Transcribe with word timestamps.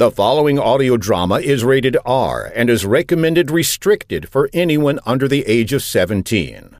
The 0.00 0.10
following 0.10 0.58
audio 0.58 0.96
drama 0.96 1.40
is 1.40 1.62
rated 1.62 1.94
R 2.06 2.50
and 2.54 2.70
is 2.70 2.86
recommended 2.86 3.50
restricted 3.50 4.30
for 4.30 4.48
anyone 4.54 4.98
under 5.04 5.28
the 5.28 5.46
age 5.46 5.74
of 5.74 5.82
17. 5.82 6.78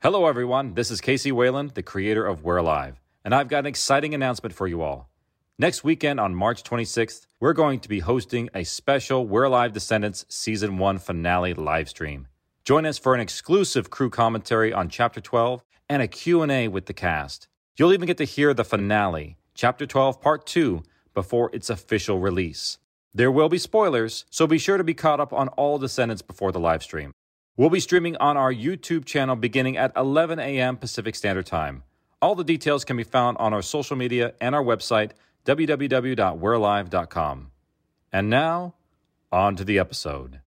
Hello, 0.00 0.26
everyone. 0.26 0.74
This 0.74 0.92
is 0.92 1.00
Casey 1.00 1.32
Wayland, 1.32 1.72
the 1.72 1.82
creator 1.82 2.24
of 2.24 2.44
We're 2.44 2.58
Alive, 2.58 3.00
and 3.24 3.34
I've 3.34 3.48
got 3.48 3.58
an 3.58 3.66
exciting 3.66 4.14
announcement 4.14 4.54
for 4.54 4.68
you 4.68 4.80
all. 4.80 5.10
Next 5.58 5.82
weekend 5.82 6.20
on 6.20 6.36
March 6.36 6.62
26th, 6.62 7.26
we're 7.40 7.52
going 7.52 7.80
to 7.80 7.88
be 7.88 7.98
hosting 7.98 8.48
a 8.54 8.62
special 8.62 9.26
We're 9.26 9.42
Alive 9.42 9.72
Descendants 9.72 10.24
Season 10.28 10.78
1 10.78 11.00
finale 11.00 11.54
live 11.54 11.88
stream. 11.88 12.28
Join 12.62 12.86
us 12.86 12.96
for 12.96 13.12
an 13.12 13.20
exclusive 13.20 13.90
crew 13.90 14.08
commentary 14.08 14.72
on 14.72 14.88
Chapter 14.88 15.20
12 15.20 15.64
and 15.88 16.00
a 16.00 16.06
Q&A 16.06 16.68
with 16.68 16.86
the 16.86 16.94
cast. 16.94 17.48
You'll 17.76 17.92
even 17.92 18.06
get 18.06 18.18
to 18.18 18.24
hear 18.24 18.54
the 18.54 18.62
finale, 18.62 19.36
Chapter 19.56 19.84
12, 19.84 20.20
Part 20.20 20.46
2, 20.46 20.84
before 21.14 21.50
its 21.52 21.70
official 21.70 22.18
release. 22.18 22.78
There 23.12 23.30
will 23.30 23.48
be 23.48 23.58
spoilers, 23.58 24.24
so 24.30 24.46
be 24.46 24.58
sure 24.58 24.76
to 24.76 24.84
be 24.84 24.94
caught 24.94 25.20
up 25.20 25.32
on 25.32 25.48
all 25.48 25.78
Descendants 25.78 26.22
before 26.22 26.52
the 26.52 26.60
live 26.60 26.82
stream. 26.82 27.12
We'll 27.56 27.70
be 27.70 27.80
streaming 27.80 28.16
on 28.18 28.36
our 28.36 28.52
YouTube 28.52 29.04
channel 29.04 29.36
beginning 29.36 29.76
at 29.76 29.92
11 29.96 30.38
a.m. 30.38 30.76
Pacific 30.76 31.14
Standard 31.14 31.46
Time. 31.46 31.82
All 32.22 32.34
the 32.34 32.44
details 32.44 32.84
can 32.84 32.96
be 32.96 33.04
found 33.04 33.36
on 33.38 33.52
our 33.52 33.62
social 33.62 33.96
media 33.96 34.34
and 34.40 34.54
our 34.54 34.62
website, 34.62 35.12
www.we'realive.com. 35.44 37.50
And 38.12 38.30
now, 38.30 38.74
on 39.32 39.56
to 39.56 39.64
the 39.64 39.78
episode. 39.78 40.40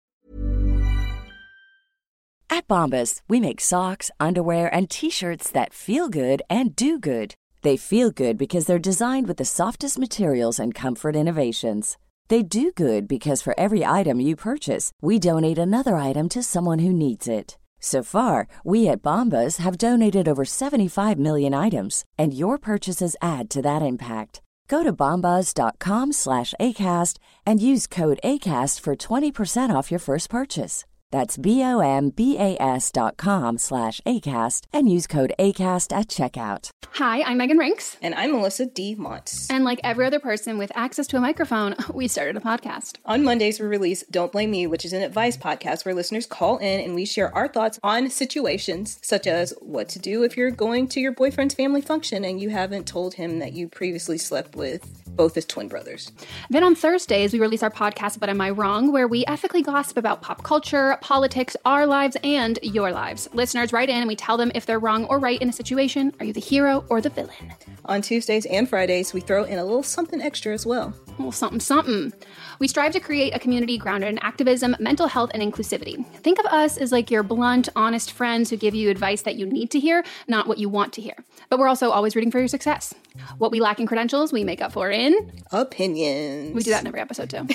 At 2.50 2.68
Bombas, 2.68 3.22
we 3.28 3.40
make 3.40 3.60
socks, 3.60 4.12
underwear, 4.20 4.74
and 4.74 4.90
t 4.90 5.10
shirts 5.10 5.50
that 5.52 5.74
feel 5.74 6.08
good 6.08 6.42
and 6.50 6.76
do 6.76 7.00
good. 7.00 7.36
They 7.64 7.78
feel 7.78 8.12
good 8.12 8.38
because 8.38 8.66
they're 8.66 8.78
designed 8.78 9.28
with 9.28 9.38
the 9.38 9.46
softest 9.46 9.98
materials 9.98 10.60
and 10.60 10.76
comfort 10.76 11.16
innovations. 11.16 11.98
They 12.28 12.44
do 12.44 12.72
good 12.72 13.08
because 13.08 13.42
for 13.42 13.58
every 13.58 13.86
item 13.86 14.20
you 14.20 14.36
purchase, 14.36 14.92
we 15.02 15.18
donate 15.18 15.58
another 15.58 15.96
item 15.96 16.28
to 16.30 16.44
someone 16.44 16.80
who 16.80 16.92
needs 16.94 17.28
it. 17.28 17.58
So 17.80 18.04
far, 18.04 18.48
we 18.64 18.90
at 18.90 19.02
Bombas 19.02 19.58
have 19.58 19.78
donated 19.78 20.28
over 20.28 20.46
75 20.46 21.18
million 21.18 21.54
items, 21.54 22.06
and 22.18 22.34
your 22.34 22.58
purchases 22.58 23.16
add 23.22 23.50
to 23.52 23.62
that 23.62 23.82
impact. 23.82 24.42
Go 24.68 24.84
to 24.84 24.94
bombas.com 24.94 26.14
slash 26.14 26.54
ACAST 26.60 27.18
and 27.46 27.62
use 27.62 27.88
code 27.88 28.20
ACAST 28.24 28.80
for 28.80 28.96
20% 28.96 29.76
off 29.76 29.92
your 29.92 30.00
first 30.00 30.30
purchase. 30.30 30.86
That's 31.14 31.38
B-O-M-B-A-S 31.38 32.92
dot 32.92 33.18
com 33.18 33.60
slash 33.60 34.02
ACAST 34.04 34.64
and 34.74 34.92
use 34.92 35.06
code 35.06 35.32
ACAST 35.38 35.96
at 35.96 36.08
checkout. 36.08 36.72
Hi, 36.94 37.22
I'm 37.22 37.38
Megan 37.38 37.60
Rinks. 37.60 37.98
And 38.02 38.16
I'm 38.16 38.32
Melissa 38.32 38.66
Demonts. 38.66 39.46
And 39.52 39.64
like 39.64 39.80
every 39.84 40.08
other 40.08 40.20
person 40.20 40.58
with 40.58 40.72
access 40.74 41.06
to 41.08 41.18
a 41.18 41.22
microphone, 41.22 41.76
we 41.94 42.08
started 42.08 42.36
a 42.36 42.40
podcast. 42.40 42.98
On 43.06 43.24
Mondays, 43.24 43.60
we 43.60 43.68
release 43.68 44.04
Don't 44.10 44.32
Blame 44.32 44.50
Me, 44.50 44.66
which 44.66 44.86
is 44.86 44.94
an 44.94 45.04
advice 45.04 45.38
podcast 45.38 45.86
where 45.86 45.94
listeners 45.94 46.26
call 46.26 46.58
in 46.58 46.80
and 46.80 46.96
we 46.96 47.06
share 47.06 47.32
our 47.36 47.48
thoughts 47.48 47.80
on 47.84 48.10
situations 48.10 48.98
such 49.04 49.28
as 49.28 49.54
what 49.62 49.90
to 49.90 50.00
do 50.00 50.24
if 50.24 50.36
you're 50.36 50.50
going 50.50 50.88
to 50.88 51.00
your 51.00 51.12
boyfriend's 51.12 51.54
family 51.54 51.82
function 51.82 52.26
and 52.26 52.42
you 52.42 52.50
haven't 52.50 52.88
told 52.88 53.14
him 53.14 53.38
that 53.38 53.54
you 53.54 53.68
previously 53.68 54.18
slept 54.18 54.56
with 54.56 55.04
both 55.16 55.36
his 55.36 55.46
twin 55.46 55.68
brothers. 55.68 56.12
Then 56.50 56.64
on 56.64 56.74
Thursdays, 56.76 57.34
we 57.34 57.40
release 57.40 57.62
our 57.62 57.70
podcast, 57.70 58.20
But 58.20 58.30
Am 58.30 58.42
I 58.42 58.50
Wrong, 58.50 58.92
where 58.92 59.08
we 59.08 59.24
ethically 59.28 59.62
gossip 59.62 59.98
about 59.98 60.24
pop 60.24 60.44
culture, 60.44 60.98
politics, 61.04 61.58
our 61.66 61.86
lives, 61.86 62.16
and 62.24 62.58
your 62.64 62.90
lives. 62.92 63.28
Listeners 63.34 63.74
write 63.74 63.90
in 63.90 63.98
and 63.98 64.08
we 64.08 64.16
tell 64.16 64.38
them 64.38 64.54
if 64.56 64.66
they're 64.66 64.80
wrong 64.80 65.04
or 65.06 65.20
right 65.20 65.40
in 65.42 65.50
a 65.50 65.54
situation. 65.54 66.14
Are 66.20 66.26
you 66.26 66.32
the 66.32 66.40
hero 66.40 66.86
or 66.88 67.02
the 67.02 67.10
villain? 67.10 67.54
On 67.86 68.02
Tuesdays 68.02 68.46
and 68.46 68.70
Fridays, 68.70 69.14
we 69.14 69.20
throw 69.20 69.44
in 69.44 69.60
a 69.60 69.66
little 69.66 69.84
something 69.84 70.22
extra 70.22 70.54
as 70.54 70.66
well. 70.66 70.94
Well, 71.20 71.34
something, 71.34 71.60
something. 71.60 72.14
We 72.60 72.70
strive 72.70 72.94
to 72.94 73.02
create 73.02 73.36
a 73.36 73.40
community 73.40 73.78
grounded 73.78 74.10
in 74.10 74.18
activism, 74.20 74.78
mental 74.80 75.08
health, 75.08 75.32
and 75.34 75.44
inclusivity. 75.44 76.08
Think 76.22 76.40
of 76.40 76.46
us 76.46 76.78
as 76.78 76.94
like 76.94 77.12
your 77.12 77.22
blunt, 77.22 77.68
honest 77.76 78.14
friends 78.14 78.50
who 78.50 78.56
give 78.56 78.74
you 78.74 78.90
advice 78.90 79.24
that 79.24 79.36
you 79.36 79.46
need 79.46 79.72
to 79.72 79.82
hear, 79.82 80.06
not 80.30 80.48
what 80.48 80.58
you 80.58 80.70
want 80.70 80.94
to 80.94 81.02
hear. 81.02 81.16
But 81.50 81.60
we're 81.60 81.68
also 81.68 81.92
always 81.92 82.16
rooting 82.16 82.32
for 82.32 82.40
your 82.40 82.48
success. 82.48 82.96
What 83.38 83.52
we 83.52 83.60
lack 83.60 83.80
in 83.80 83.86
credentials, 83.86 84.34
we 84.34 84.44
make 84.44 84.62
up 84.62 84.72
for 84.72 84.90
in 84.90 85.44
opinions. 85.52 86.54
We 86.56 86.64
do 86.64 86.72
that 86.72 86.82
in 86.82 86.88
every 86.88 87.00
episode 87.00 87.30
too. 87.30 87.48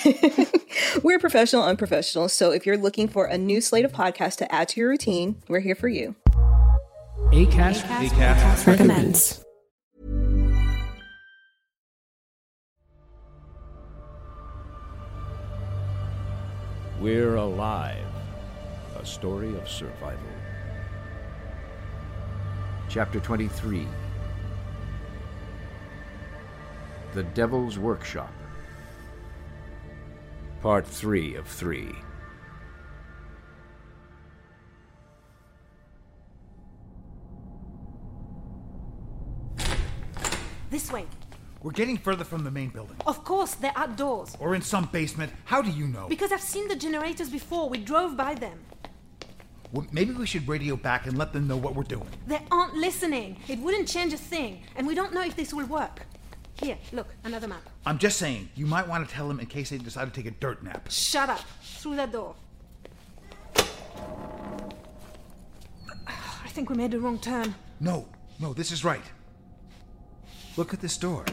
we're 1.02 1.18
professional, 1.18 1.64
unprofessional. 1.64 2.28
So 2.28 2.52
if 2.52 2.64
you're 2.64 2.76
looking 2.76 3.08
for 3.08 3.26
a 3.26 3.36
new 3.36 3.60
slate 3.60 3.84
of 3.84 3.92
podcasts 3.92 4.36
to 4.36 4.52
add 4.54 4.68
to 4.70 4.80
your 4.80 4.88
routine, 4.90 5.42
we're 5.48 5.60
here 5.60 5.74
for 5.74 5.88
you. 5.88 6.14
ACAST, 7.32 7.82
ACAST, 7.82 8.08
ACAST 8.08 8.66
recommends. 8.66 9.44
We're 17.00 17.36
Alive, 17.36 18.06
a 18.96 19.06
story 19.06 19.56
of 19.56 19.68
survival. 19.68 20.18
Chapter 22.88 23.20
23 23.20 23.86
The 27.14 27.22
Devil's 27.22 27.78
Workshop. 27.78 28.32
Part 30.60 30.86
3 30.86 31.36
of 31.36 31.46
3. 31.46 31.94
This 40.70 40.92
way. 40.92 41.06
We're 41.62 41.72
getting 41.72 41.96
further 41.96 42.24
from 42.24 42.44
the 42.44 42.50
main 42.50 42.68
building. 42.68 42.96
Of 43.06 43.24
course, 43.24 43.54
they're 43.54 43.72
outdoors. 43.74 44.36
Or 44.38 44.54
in 44.54 44.62
some 44.62 44.84
basement. 44.92 45.32
How 45.44 45.62
do 45.62 45.70
you 45.70 45.88
know? 45.88 46.08
Because 46.08 46.30
I've 46.30 46.40
seen 46.40 46.68
the 46.68 46.76
generators 46.76 47.30
before. 47.30 47.68
We 47.68 47.78
drove 47.78 48.16
by 48.16 48.34
them. 48.34 48.58
Well, 49.72 49.86
maybe 49.92 50.12
we 50.12 50.26
should 50.26 50.46
radio 50.46 50.76
back 50.76 51.06
and 51.06 51.18
let 51.18 51.32
them 51.32 51.48
know 51.48 51.56
what 51.56 51.74
we're 51.74 51.82
doing. 51.82 52.06
They 52.26 52.40
aren't 52.50 52.74
listening. 52.74 53.38
It 53.48 53.58
wouldn't 53.58 53.88
change 53.88 54.12
a 54.12 54.18
thing. 54.18 54.62
And 54.76 54.86
we 54.86 54.94
don't 54.94 55.12
know 55.12 55.22
if 55.22 55.36
this 55.36 55.52
will 55.52 55.66
work. 55.66 56.02
Here, 56.60 56.76
look, 56.92 57.06
another 57.24 57.46
map. 57.46 57.62
I'm 57.86 57.98
just 57.98 58.18
saying, 58.18 58.48
you 58.56 58.66
might 58.66 58.86
want 58.88 59.08
to 59.08 59.14
tell 59.14 59.28
them 59.28 59.38
in 59.38 59.46
case 59.46 59.70
they 59.70 59.78
decide 59.78 60.12
to 60.12 60.22
take 60.22 60.26
a 60.26 60.34
dirt 60.34 60.62
nap. 60.62 60.88
Shut 60.90 61.30
up. 61.30 61.40
Through 61.62 61.96
that 61.96 62.10
door. 62.10 62.34
I 66.06 66.48
think 66.48 66.70
we 66.70 66.76
made 66.76 66.90
the 66.90 66.98
wrong 66.98 67.18
turn. 67.18 67.54
No, 67.78 68.08
no, 68.40 68.52
this 68.52 68.72
is 68.72 68.84
right. 68.84 69.04
Look 70.56 70.74
at 70.74 70.80
this 70.80 70.96
door. 70.96 71.24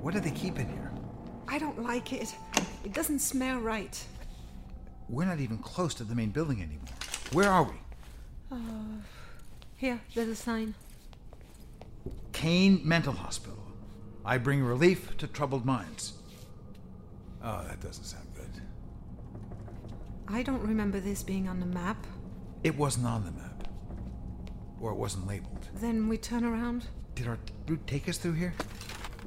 What 0.00 0.14
do 0.14 0.20
they 0.20 0.32
keep 0.32 0.58
in 0.58 0.68
here? 0.68 0.90
I 1.46 1.58
don't 1.58 1.80
like 1.84 2.12
it. 2.12 2.34
It 2.84 2.92
doesn't 2.92 3.20
smell 3.20 3.60
right. 3.60 4.04
We're 5.08 5.26
not 5.26 5.38
even 5.38 5.58
close 5.58 5.94
to 5.94 6.04
the 6.04 6.16
main 6.16 6.30
building 6.30 6.60
anymore. 6.60 6.88
Where 7.32 7.48
are 7.48 7.62
we? 7.62 7.76
Uh, 8.50 8.56
here, 9.76 10.00
there's 10.14 10.28
a 10.28 10.34
sign. 10.34 10.74
Kane 12.32 12.80
Mental 12.82 13.12
Hospital. 13.12 13.65
I 14.26 14.38
bring 14.38 14.60
relief 14.64 15.16
to 15.18 15.28
troubled 15.28 15.64
minds. 15.64 16.14
Oh, 17.44 17.62
that 17.68 17.80
doesn't 17.80 18.02
sound 18.02 18.26
good. 18.34 18.60
I 20.26 20.42
don't 20.42 20.66
remember 20.66 20.98
this 20.98 21.22
being 21.22 21.48
on 21.48 21.60
the 21.60 21.66
map. 21.66 22.04
It 22.64 22.76
wasn't 22.76 23.06
on 23.06 23.24
the 23.24 23.30
map. 23.30 23.68
Or 24.80 24.90
it 24.90 24.96
wasn't 24.96 25.28
labeled. 25.28 25.68
Then 25.74 26.08
we 26.08 26.18
turn 26.18 26.44
around? 26.44 26.86
Did 27.14 27.28
our 27.28 27.38
route 27.68 27.86
take 27.86 28.08
us 28.08 28.18
through 28.18 28.32
here? 28.32 28.52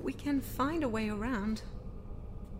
We 0.04 0.12
can 0.12 0.42
find 0.42 0.84
a 0.84 0.90
way 0.90 1.10
around. 1.10 1.62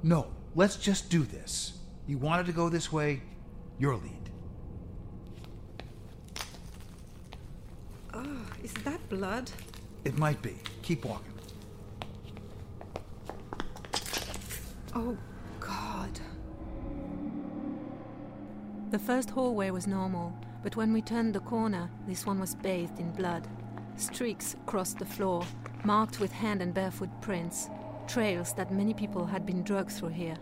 No, 0.02 0.28
let's 0.56 0.78
just 0.78 1.10
do 1.10 1.24
this. 1.24 1.80
You 2.08 2.18
wanted 2.18 2.46
to 2.46 2.54
go 2.54 2.70
this 2.70 2.90
way, 2.90 3.22
your 3.78 3.96
lead. 3.96 4.30
Oh, 8.14 8.46
is 8.64 8.72
that 8.86 9.10
blood? 9.10 9.52
It 10.06 10.18
might 10.18 10.42
be. 10.42 10.56
Keep 10.84 11.04
walking. 11.04 11.34
Oh, 14.96 15.18
God. 15.60 16.20
The 18.92 19.00
first 19.00 19.30
hallway 19.30 19.70
was 19.70 19.86
normal, 19.86 20.34
but 20.64 20.76
when 20.76 20.92
we 20.92 21.02
turned 21.02 21.36
the 21.36 21.40
corner, 21.42 21.90
this 22.08 22.26
one 22.26 22.40
was 22.40 22.56
bathed 22.56 23.00
in 23.00 23.12
blood. 23.12 23.48
Streaks 23.98 24.56
crossed 24.66 24.98
the 24.98 25.06
floor, 25.06 25.46
marked 25.84 26.20
with 26.20 26.32
hand 26.32 26.62
and 26.62 26.74
barefoot 26.74 27.10
prints. 27.22 27.70
trails 28.08 28.54
that 28.54 28.72
many 28.74 28.94
people 28.94 29.28
had 29.28 29.46
been 29.46 29.62
dragged 29.62 29.92
through 29.92 30.10
here. 30.10 30.36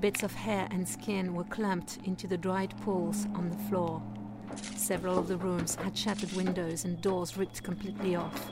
Bits 0.00 0.22
of 0.22 0.34
hair 0.34 0.68
and 0.70 0.86
skin 0.86 1.34
were 1.34 1.44
clumped 1.44 1.98
into 2.04 2.26
the 2.26 2.36
dried 2.36 2.74
pools 2.82 3.26
on 3.34 3.48
the 3.48 3.56
floor. 3.68 4.02
Several 4.76 5.18
of 5.18 5.26
the 5.26 5.38
rooms 5.38 5.74
had 5.76 5.96
shattered 5.96 6.32
windows 6.32 6.84
and 6.84 7.00
doors 7.00 7.38
ripped 7.38 7.62
completely 7.62 8.14
off. 8.14 8.50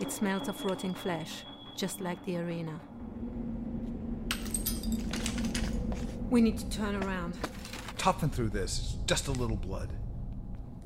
It 0.00 0.12
smelt 0.12 0.48
of 0.48 0.62
rotting 0.64 0.92
flesh, 0.92 1.44
just 1.74 2.00
like 2.02 2.22
the 2.26 2.36
arena. 2.36 2.78
We 6.34 6.40
need 6.40 6.58
to 6.58 6.68
turn 6.68 7.00
around. 7.04 7.38
Toughen 7.96 8.28
through 8.28 8.48
this. 8.48 8.80
It's 8.80 8.92
just 9.06 9.28
a 9.28 9.30
little 9.30 9.56
blood. 9.56 9.88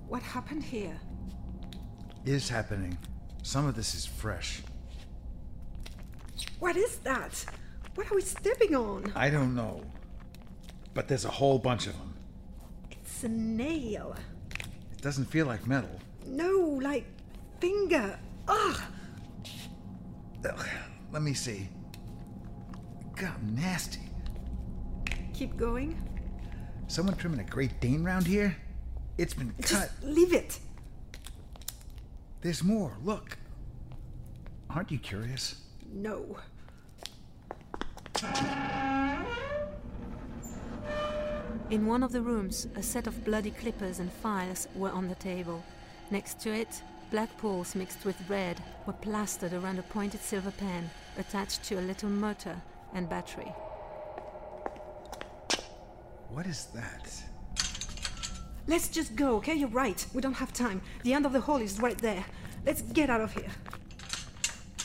What 0.07 0.23
happened 0.23 0.63
here? 0.63 1.01
Is 2.27 2.51
happening. 2.51 2.99
Some 3.43 3.65
of 3.65 3.75
this 3.75 3.95
is 3.95 4.05
fresh. 4.05 4.61
What 6.59 6.77
is 6.77 6.97
that? 6.97 7.47
What 7.95 8.13
are 8.13 8.15
we 8.15 8.21
stepping 8.21 8.77
on? 8.77 9.11
I 9.17 9.31
don't 9.31 9.55
know. 9.55 9.83
But 10.93 11.09
there's 11.09 11.25
a 11.25 11.31
whole 11.31 11.59
bunch 11.59 11.87
of 11.87 11.95
them. 11.95 12.13
It's 12.91 13.25
a 13.25 13.29
nail. 13.29 14.15
It 14.93 15.01
doesn't 15.01 15.31
feel 15.31 15.47
like 15.47 15.67
metal. 15.67 15.99
No, 16.27 16.79
like 16.83 17.07
finger. 17.59 18.19
Ugh. 18.49 18.81
Ugh. 20.45 20.67
Let 21.11 21.23
me 21.23 21.33
see. 21.33 21.71
God, 23.17 23.43
nasty. 23.43 24.08
Keep 25.39 25.57
going. 25.57 25.97
Someone 26.89 27.15
trimming 27.15 27.39
a 27.39 27.45
Great 27.45 27.81
Dane 27.81 28.03
round 28.03 28.27
here? 28.27 28.57
It's 29.19 29.35
been 29.35 29.55
cut. 29.63 29.69
Just 29.69 30.03
leave 30.03 30.33
it. 30.33 30.59
There's 32.41 32.65
more. 32.65 32.97
Look. 33.05 33.39
Aren't 34.69 34.91
you 34.91 34.99
curious? 34.99 35.61
No. 35.93 36.39
In 41.71 41.87
one 41.87 42.03
of 42.03 42.11
the 42.11 42.21
rooms, 42.21 42.67
a 42.75 42.83
set 42.83 43.07
of 43.07 43.25
bloody 43.25 43.53
clippers 43.53 44.01
and 44.01 44.13
files 44.13 44.67
were 44.75 44.91
on 44.91 45.07
the 45.07 45.15
table. 45.15 45.63
Next 46.11 46.41
to 46.41 46.53
it, 46.53 46.83
black 47.13 47.39
pools 47.39 47.77
mixed 47.77 48.05
with 48.05 48.29
red 48.29 48.61
were 48.87 48.93
plastered 48.93 49.53
around 49.53 49.79
a 49.79 49.83
pointed 49.83 50.21
silver 50.21 50.51
pen 50.51 50.91
attached 51.17 51.63
to 51.67 51.79
a 51.79 51.81
little 51.81 52.11
motor 52.11 52.61
and 52.93 53.09
battery. 53.09 53.53
What 56.39 56.47
is 56.47 56.67
that? 56.67 57.13
Let's 58.69 58.87
just 58.87 59.17
go, 59.17 59.39
okay? 59.39 59.55
You're 59.55 59.71
right. 59.71 60.07
We 60.15 60.23
don't 60.23 60.35
have 60.35 60.53
time. 60.53 60.81
The 61.03 61.13
end 61.13 61.27
of 61.27 61.33
the 61.33 61.41
hall 61.41 61.57
is 61.57 61.81
right 61.81 61.99
there. 61.99 62.25
Let's 62.65 62.81
get 62.81 63.11
out 63.11 63.21
of 63.21 63.33
here. 63.33 63.51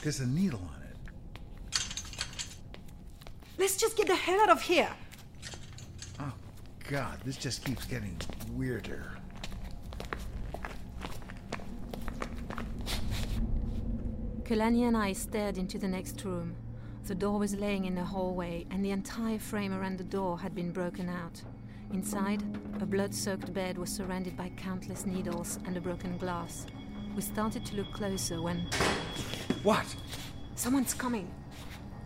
There's 0.02 0.20
a 0.20 0.26
needle 0.26 0.68
on 0.74 0.82
it. 0.82 0.98
Let's 3.60 3.78
just 3.78 3.96
get 3.96 4.08
the 4.08 4.16
hell 4.16 4.42
out 4.42 4.50
of 4.50 4.64
here. 4.64 4.90
Oh, 6.20 6.34
God, 6.90 7.20
this 7.24 7.38
just 7.38 7.64
keeps 7.64 7.86
getting 7.86 8.18
weirder. 8.54 9.16
Kalani 14.42 14.88
and 14.88 14.98
I 14.98 15.14
stared 15.14 15.60
into 15.60 15.78
the 15.78 15.88
next 15.88 16.26
room. 16.26 16.56
The 17.06 17.16
door 17.16 17.38
was 17.38 17.54
laying 17.54 17.84
in 17.84 17.96
the 17.96 18.04
hallway, 18.04 18.66
and 18.72 18.84
the 18.84 18.92
entire 18.92 19.38
frame 19.38 19.74
around 19.74 19.98
the 19.98 20.06
door 20.06 20.40
had 20.40 20.56
been 20.56 20.72
broken 20.72 21.10
out. 21.10 21.42
Inside, 21.92 22.42
a 22.80 22.86
blood 22.86 23.14
soaked 23.14 23.54
bed 23.54 23.78
was 23.78 23.90
surrounded 23.90 24.38
by 24.38 24.54
countless 24.56 25.06
needles 25.06 25.60
and 25.66 25.76
a 25.76 25.82
broken 25.82 26.18
glass. 26.18 26.66
We 27.14 27.22
started 27.22 27.66
to 27.66 27.76
look 27.76 27.92
closer 27.92 28.42
when. 28.42 28.70
What? 29.64 29.86
Someone's 30.56 30.94
coming! 30.94 31.30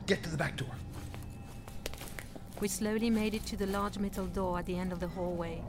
Get 0.07 0.23
to 0.23 0.31
the 0.31 0.37
back 0.37 0.57
door. 0.57 0.71
We 2.59 2.67
slowly 2.67 3.11
made 3.11 3.35
it 3.35 3.45
to 3.45 3.55
the 3.55 3.67
large 3.67 3.99
metal 3.99 4.25
door 4.25 4.57
at 4.57 4.65
the 4.65 4.79
end 4.79 4.91
of 4.91 4.99
the 4.99 5.07
hallway. 5.07 5.61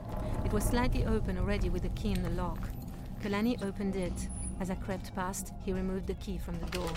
It 0.43 0.51
was 0.51 0.63
slightly 0.63 1.05
open 1.05 1.37
already 1.37 1.69
with 1.69 1.83
the 1.83 1.89
key 1.89 2.13
in 2.13 2.23
the 2.23 2.31
lock. 2.31 2.67
Kalani 3.21 3.63
opened 3.63 3.95
it. 3.95 4.27
As 4.59 4.71
I 4.71 4.75
crept 4.75 5.13
past, 5.13 5.53
he 5.63 5.71
removed 5.71 6.07
the 6.07 6.15
key 6.15 6.39
from 6.39 6.59
the 6.59 6.65
door. 6.71 6.91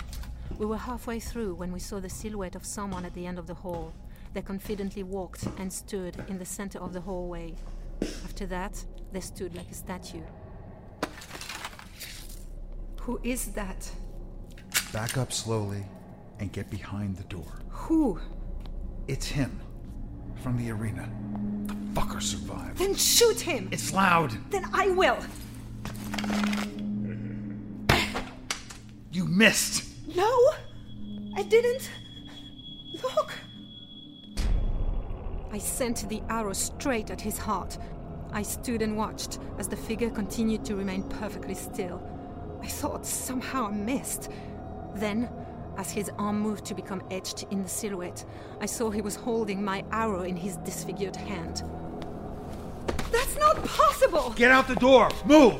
We 0.57 0.65
were 0.65 0.77
halfway 0.77 1.19
through 1.19 1.55
when 1.55 1.71
we 1.71 1.79
saw 1.79 1.99
the 1.99 2.09
silhouette 2.09 2.55
of 2.55 2.65
someone 2.65 3.05
at 3.05 3.13
the 3.13 3.25
end 3.25 3.39
of 3.39 3.47
the 3.47 3.53
hall. 3.53 3.93
They 4.33 4.41
confidently 4.41 5.03
walked 5.03 5.47
and 5.57 5.71
stood 5.71 6.23
in 6.27 6.39
the 6.39 6.45
center 6.45 6.79
of 6.79 6.93
the 6.93 7.01
hallway. 7.01 7.55
After 8.23 8.45
that, 8.47 8.83
they 9.11 9.19
stood 9.19 9.55
like 9.55 9.69
a 9.69 9.73
statue. 9.73 10.23
Who 13.01 13.19
is 13.23 13.47
that? 13.53 13.91
Back 14.91 15.17
up 15.17 15.33
slowly 15.33 15.85
and 16.39 16.51
get 16.51 16.69
behind 16.69 17.17
the 17.17 17.23
door. 17.25 17.59
Who? 17.69 18.19
It's 19.07 19.27
him. 19.27 19.59
From 20.41 20.57
the 20.57 20.71
arena. 20.71 21.09
The 21.65 21.73
fucker 21.99 22.21
survived. 22.21 22.77
Then 22.77 22.95
shoot 22.95 23.39
him! 23.39 23.69
It's 23.71 23.93
loud! 23.93 24.37
Then 24.49 24.65
I 24.73 24.89
will! 24.89 25.19
You 29.11 29.25
missed! 29.25 29.92
No! 30.15 30.51
I 31.35 31.43
didn't! 31.43 31.89
Look! 33.01 33.33
I 35.51 35.57
sent 35.57 36.07
the 36.09 36.21
arrow 36.29 36.53
straight 36.53 37.09
at 37.09 37.21
his 37.21 37.37
heart. 37.37 37.77
I 38.31 38.41
stood 38.41 38.81
and 38.81 38.97
watched 38.97 39.39
as 39.57 39.67
the 39.67 39.75
figure 39.75 40.09
continued 40.09 40.65
to 40.65 40.75
remain 40.75 41.03
perfectly 41.03 41.55
still. 41.55 42.01
I 42.61 42.67
thought 42.67 43.05
somehow 43.05 43.67
I 43.67 43.71
missed. 43.71 44.29
Then, 44.95 45.29
as 45.77 45.91
his 45.91 46.09
arm 46.17 46.39
moved 46.39 46.65
to 46.65 46.75
become 46.75 47.03
etched 47.11 47.43
in 47.51 47.63
the 47.63 47.69
silhouette, 47.69 48.25
I 48.61 48.65
saw 48.65 48.89
he 48.89 49.01
was 49.01 49.15
holding 49.15 49.63
my 49.63 49.83
arrow 49.91 50.21
in 50.23 50.35
his 50.35 50.57
disfigured 50.57 51.15
hand. 51.15 51.63
That's 53.11 53.37
not 53.37 53.63
possible! 53.65 54.33
Get 54.35 54.51
out 54.51 54.67
the 54.67 54.75
door! 54.75 55.09
Move! 55.25 55.59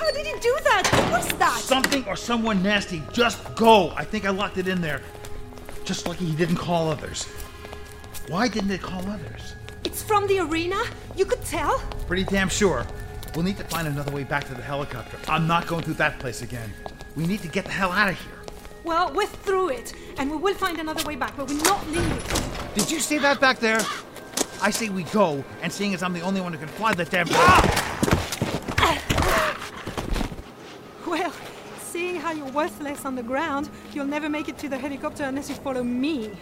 How 0.00 0.10
did 0.12 0.26
he 0.26 0.32
do 0.40 0.56
that? 0.64 1.08
What's 1.12 1.30
that? 1.34 1.58
Something 1.58 2.06
or 2.06 2.16
someone 2.16 2.62
nasty. 2.62 3.02
Just 3.12 3.54
go! 3.54 3.90
I 3.90 4.02
think 4.02 4.24
I 4.24 4.30
locked 4.30 4.56
it 4.56 4.66
in 4.66 4.80
there. 4.80 5.02
Just 5.84 6.08
lucky 6.08 6.24
he 6.24 6.34
didn't 6.34 6.56
call 6.56 6.88
others. 6.88 7.26
Why 8.28 8.48
didn't 8.48 8.70
it 8.70 8.80
call 8.80 9.06
others? 9.10 9.56
It's 9.84 10.02
from 10.02 10.26
the 10.26 10.38
arena? 10.38 10.82
You 11.16 11.26
could 11.26 11.44
tell? 11.44 11.80
Pretty 12.06 12.24
damn 12.24 12.48
sure. 12.48 12.86
We'll 13.34 13.44
need 13.44 13.58
to 13.58 13.64
find 13.64 13.86
another 13.86 14.10
way 14.10 14.24
back 14.24 14.44
to 14.44 14.54
the 14.54 14.62
helicopter. 14.62 15.18
I'm 15.28 15.46
not 15.46 15.66
going 15.66 15.82
through 15.82 15.94
that 15.94 16.18
place 16.18 16.40
again. 16.40 16.72
We 17.14 17.26
need 17.26 17.42
to 17.42 17.48
get 17.48 17.66
the 17.66 17.72
hell 17.72 17.92
out 17.92 18.08
of 18.08 18.18
here. 18.18 18.38
Well, 18.84 19.12
we're 19.12 19.26
through 19.26 19.68
it, 19.68 19.92
and 20.16 20.30
we 20.30 20.38
will 20.38 20.54
find 20.54 20.78
another 20.78 21.04
way 21.04 21.16
back, 21.16 21.36
but 21.36 21.46
we're 21.46 21.62
not 21.62 21.86
leaving. 21.88 22.18
Did 22.74 22.90
you 22.90 23.00
see 23.00 23.18
that 23.18 23.38
back 23.38 23.58
there? 23.58 23.80
I 24.62 24.70
say 24.70 24.88
we 24.88 25.02
go, 25.04 25.44
and 25.60 25.70
seeing 25.70 25.92
as 25.92 26.02
I'm 26.02 26.14
the 26.14 26.22
only 26.22 26.40
one 26.40 26.54
who 26.54 26.58
can 26.58 26.68
fly 26.68 26.94
the 26.94 27.04
damn. 27.04 27.26
Ah! 27.32 27.90
Well, 31.06 31.32
you're 32.32 32.50
worthless 32.50 33.04
on 33.04 33.14
the 33.14 33.22
ground, 33.22 33.68
you'll 33.92 34.06
never 34.06 34.28
make 34.28 34.48
it 34.48 34.58
to 34.58 34.68
the 34.68 34.78
helicopter 34.78 35.24
unless 35.24 35.48
you 35.48 35.54
follow 35.56 35.82
me. 35.82 36.32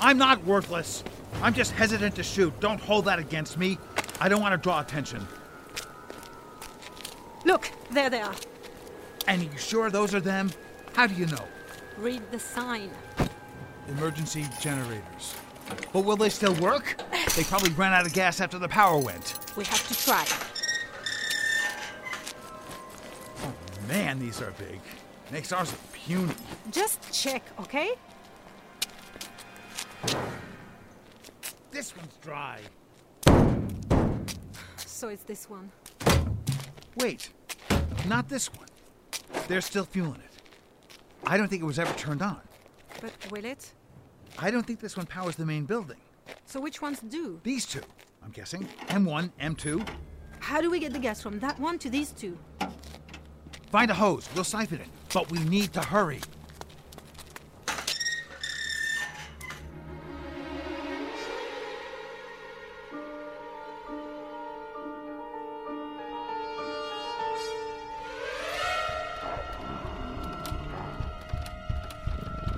I'm 0.00 0.18
not 0.18 0.42
worthless. 0.44 1.04
I'm 1.42 1.54
just 1.54 1.72
hesitant 1.72 2.14
to 2.16 2.22
shoot. 2.22 2.58
Don't 2.60 2.80
hold 2.80 3.04
that 3.06 3.18
against 3.18 3.58
me. 3.58 3.78
I 4.20 4.28
don't 4.28 4.40
want 4.40 4.52
to 4.52 4.58
draw 4.58 4.80
attention. 4.80 5.26
Look, 7.44 7.70
there 7.90 8.10
they 8.10 8.20
are. 8.20 8.34
And 9.26 9.42
you 9.42 9.50
sure 9.56 9.90
those 9.90 10.14
are 10.14 10.20
them? 10.20 10.50
How 10.94 11.06
do 11.06 11.14
you 11.14 11.26
know? 11.26 11.44
Read 11.98 12.22
the 12.30 12.38
sign. 12.38 12.90
Emergency 13.88 14.46
generators. 14.60 15.34
But 15.92 16.04
will 16.04 16.16
they 16.16 16.30
still 16.30 16.54
work? 16.54 17.00
They 17.36 17.44
probably 17.44 17.70
ran 17.70 17.92
out 17.92 18.06
of 18.06 18.12
gas 18.12 18.40
after 18.40 18.58
the 18.58 18.68
power 18.68 18.98
went. 18.98 19.38
We 19.56 19.64
have 19.64 19.86
to 19.88 20.04
try. 20.04 20.26
Man, 23.90 24.20
these 24.20 24.40
are 24.40 24.52
big. 24.52 24.80
Makes 25.32 25.52
ours 25.52 25.72
look 25.72 25.92
puny. 25.92 26.34
Just 26.70 27.12
check, 27.12 27.42
okay? 27.58 27.90
This 31.72 31.96
one's 31.96 32.14
dry. 32.22 32.60
So 34.76 35.08
it's 35.08 35.24
this 35.24 35.48
one. 35.50 35.70
Wait, 36.96 37.30
not 38.08 38.28
this 38.28 38.52
one. 38.54 38.68
They're 39.48 39.60
still 39.60 39.84
fueling 39.84 40.20
it. 40.20 40.42
I 41.26 41.36
don't 41.36 41.48
think 41.48 41.62
it 41.62 41.66
was 41.66 41.78
ever 41.78 41.92
turned 41.94 42.22
on. 42.22 42.40
But 43.00 43.12
will 43.30 43.44
it? 43.44 43.72
I 44.38 44.50
don't 44.50 44.66
think 44.66 44.80
this 44.80 44.96
one 44.96 45.06
powers 45.06 45.36
the 45.36 45.46
main 45.46 45.64
building. 45.64 45.96
So 46.44 46.60
which 46.60 46.80
ones 46.80 47.00
do? 47.00 47.40
These 47.42 47.66
two, 47.66 47.82
I'm 48.22 48.30
guessing. 48.30 48.68
M1, 48.88 49.30
M2. 49.40 49.88
How 50.38 50.60
do 50.60 50.70
we 50.70 50.78
get 50.78 50.92
the 50.92 50.98
gas 50.98 51.20
from 51.20 51.40
that 51.40 51.58
one 51.58 51.78
to 51.80 51.90
these 51.90 52.12
two? 52.12 52.38
Find 53.70 53.88
a 53.88 53.94
hose. 53.94 54.28
We'll 54.34 54.42
siphon 54.42 54.80
it. 54.80 54.88
But 55.14 55.30
we 55.30 55.38
need 55.44 55.72
to 55.74 55.80
hurry. 55.80 56.20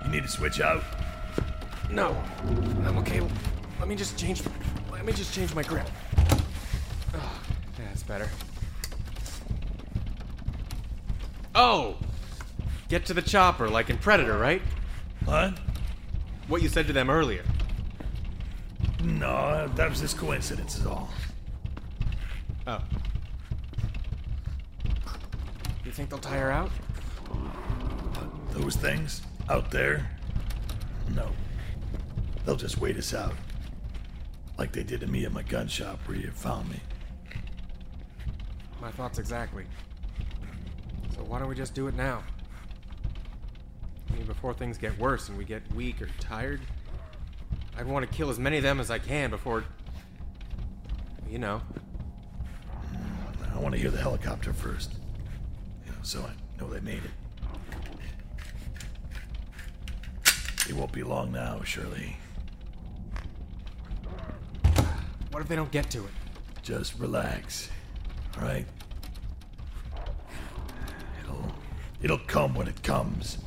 You 0.04 0.10
need 0.10 0.22
to 0.22 0.28
switch 0.28 0.60
out? 0.62 0.82
No, 1.90 2.16
I'm 2.86 2.96
okay. 2.98 3.20
Let 3.78 3.88
me 3.88 3.96
just 3.96 4.18
change. 4.18 4.42
Let 4.90 5.04
me 5.04 5.12
just 5.12 5.34
change 5.34 5.54
my 5.54 5.62
grip. 5.62 5.86
Oh, 7.14 7.40
that's 7.76 8.02
better. 8.02 8.30
Oh, 11.54 11.96
get 12.88 13.06
to 13.06 13.14
the 13.14 13.22
chopper 13.22 13.68
like 13.68 13.90
in 13.90 13.98
Predator, 13.98 14.38
right? 14.38 14.62
What? 15.24 15.58
What 16.48 16.62
you 16.62 16.68
said 16.68 16.86
to 16.86 16.92
them 16.92 17.10
earlier. 17.10 17.44
No, 19.02 19.70
that 19.74 19.90
was 19.90 20.00
just 20.00 20.16
coincidence, 20.16 20.78
is 20.78 20.86
all. 20.86 21.10
Oh. 22.66 22.80
You 25.84 25.90
think 25.90 26.08
they'll 26.08 26.18
tire 26.18 26.50
out? 26.50 26.70
Those 28.50 28.76
things 28.76 29.22
out 29.48 29.70
there? 29.70 30.08
No. 31.14 31.28
They'll 32.44 32.56
just 32.56 32.78
wait 32.78 32.96
us 32.96 33.12
out. 33.14 33.34
Like 34.58 34.72
they 34.72 34.82
did 34.82 35.00
to 35.00 35.06
me 35.06 35.24
at 35.24 35.32
my 35.32 35.42
gun 35.42 35.68
shop 35.68 35.98
where 36.06 36.16
you 36.16 36.30
found 36.30 36.70
me. 36.70 36.80
My 38.80 38.90
thoughts 38.90 39.18
exactly. 39.18 39.64
Why 41.32 41.38
don't 41.38 41.48
we 41.48 41.54
just 41.54 41.72
do 41.72 41.86
it 41.86 41.94
now? 41.94 42.22
I 44.10 44.16
mean, 44.16 44.26
before 44.26 44.52
things 44.52 44.76
get 44.76 44.98
worse 44.98 45.30
and 45.30 45.38
we 45.38 45.46
get 45.46 45.62
weak 45.72 46.02
or 46.02 46.08
tired, 46.20 46.60
I'd 47.74 47.86
want 47.86 48.06
to 48.06 48.14
kill 48.14 48.28
as 48.28 48.38
many 48.38 48.58
of 48.58 48.62
them 48.62 48.78
as 48.78 48.90
I 48.90 48.98
can 48.98 49.30
before. 49.30 49.64
You 51.30 51.38
know. 51.38 51.62
I 53.50 53.58
want 53.58 53.74
to 53.74 53.80
hear 53.80 53.90
the 53.90 53.96
helicopter 53.96 54.52
first. 54.52 54.92
You 55.86 55.92
know, 55.92 55.98
so 56.02 56.20
I 56.20 56.32
know 56.60 56.68
they 56.68 56.80
made 56.80 57.00
it. 57.02 57.10
It 60.68 60.74
won't 60.74 60.92
be 60.92 61.02
long 61.02 61.32
now, 61.32 61.62
Shirley. 61.62 62.18
What 65.30 65.40
if 65.40 65.48
they 65.48 65.56
don't 65.56 65.72
get 65.72 65.88
to 65.92 66.04
it? 66.04 66.10
Just 66.62 66.98
relax. 66.98 67.70
Alright? 68.36 68.66
It'll 68.66 68.81
it'll 72.02 72.18
come 72.18 72.54
when 72.54 72.68
it 72.68 72.82
comes. 72.82 73.38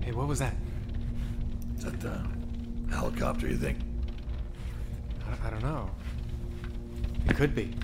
Hey, 0.00 0.12
what 0.12 0.26
was 0.26 0.38
that? 0.38 0.54
Is 1.76 1.84
that 1.84 2.00
the 2.00 2.20
helicopter, 2.90 3.46
you 3.46 3.56
think? 3.56 3.78
I, 5.26 5.46
I 5.46 5.50
don't 5.50 5.62
know. 5.62 5.90
It 7.26 7.36
could 7.36 7.54
be. 7.54 7.74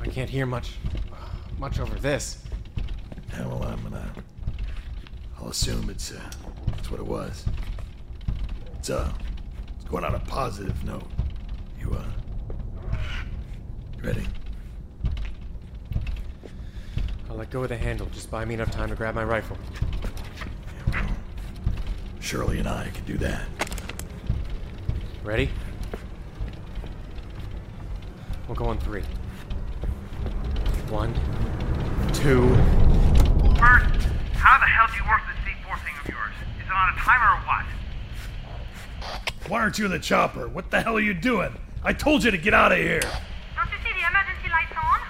I 0.00 0.06
can't 0.06 0.30
hear 0.30 0.46
much, 0.46 0.74
much 1.58 1.80
over 1.80 1.96
this. 1.96 2.44
Yeah, 3.32 3.46
well, 3.48 3.64
I'm 3.64 3.82
gonna. 3.82 4.12
I'll 5.38 5.48
assume 5.48 5.90
it's 5.90 6.12
uh, 6.12 6.20
that's 6.68 6.90
what 6.90 7.00
it 7.00 7.06
was. 7.06 7.44
It's 8.78 8.88
uh, 8.88 9.12
it's 9.74 9.84
going 9.84 10.04
on 10.04 10.14
a 10.14 10.20
positive 10.20 10.82
note. 10.84 11.10
You 11.80 11.92
uh, 11.92 12.96
you 13.98 14.02
ready? 14.04 14.26
I'll 17.36 17.40
let 17.40 17.50
go 17.50 17.64
of 17.64 17.68
the 17.68 17.76
handle. 17.76 18.08
Just 18.14 18.30
buy 18.30 18.46
me 18.46 18.54
enough 18.54 18.70
time 18.70 18.88
to 18.88 18.94
grab 18.94 19.14
my 19.14 19.22
rifle. 19.22 19.58
Shirley 22.18 22.58
and 22.60 22.66
I 22.66 22.88
can 22.94 23.04
do 23.04 23.18
that. 23.18 23.42
Ready? 25.22 25.50
We'll 28.48 28.54
go 28.54 28.64
on 28.64 28.78
three. 28.78 29.02
One, 30.88 31.12
two. 32.14 32.48
First, 33.58 34.08
how 34.32 34.56
the 34.58 34.64
hell 34.64 34.86
do 34.86 34.96
you 34.96 35.04
work 35.06 35.20
this 35.28 35.36
C4 35.44 35.78
thing 35.84 35.94
of 36.00 36.08
yours? 36.08 36.32
Is 36.58 36.64
it 36.64 36.72
on 36.72 36.94
a 36.94 36.96
timer 36.96 37.34
or 37.34 37.40
what? 37.46 37.66
Why 39.50 39.60
aren't 39.60 39.78
you 39.78 39.84
in 39.84 39.90
the 39.90 39.98
chopper? 39.98 40.48
What 40.48 40.70
the 40.70 40.80
hell 40.80 40.96
are 40.96 41.00
you 41.00 41.12
doing? 41.12 41.54
I 41.84 41.92
told 41.92 42.24
you 42.24 42.30
to 42.30 42.38
get 42.38 42.54
out 42.54 42.72
of 42.72 42.78
here. 42.78 43.00
Don't 43.00 43.68
you 43.70 43.76
see 43.84 43.92
the 43.92 44.08
emergency 44.08 44.48
lights 44.48 44.72
on? 44.82 45.00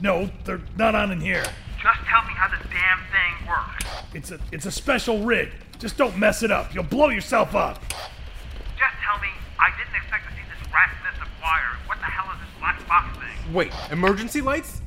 No, 0.00 0.30
they're 0.44 0.60
not 0.76 0.94
on 0.94 1.10
in 1.10 1.20
here. 1.20 1.44
Just 1.82 2.00
tell 2.06 2.22
me 2.22 2.32
how 2.34 2.48
the 2.48 2.62
damn 2.68 2.98
thing 3.10 3.48
works. 3.48 3.84
It's 4.14 4.30
a 4.30 4.38
it's 4.52 4.66
a 4.66 4.70
special 4.70 5.22
rig. 5.22 5.50
Just 5.78 5.96
don't 5.96 6.16
mess 6.16 6.42
it 6.42 6.50
up. 6.50 6.74
You'll 6.74 6.84
blow 6.84 7.08
yourself 7.08 7.54
up. 7.54 7.80
Just 7.88 8.94
tell 9.04 9.18
me 9.20 9.28
I 9.58 9.70
didn't 9.76 9.94
expect 9.94 10.26
to 10.26 10.32
see 10.34 10.42
this 10.48 10.72
rat's 10.72 10.92
nest 11.04 11.20
of 11.22 11.28
wire. 11.42 11.78
What 11.86 11.98
the 11.98 12.06
hell 12.06 12.32
is 12.34 12.40
this 12.40 12.50
black 12.58 12.86
box 12.88 13.16
thing? 13.18 13.52
Wait, 13.54 13.72
emergency 13.90 14.40
lights? 14.40 14.80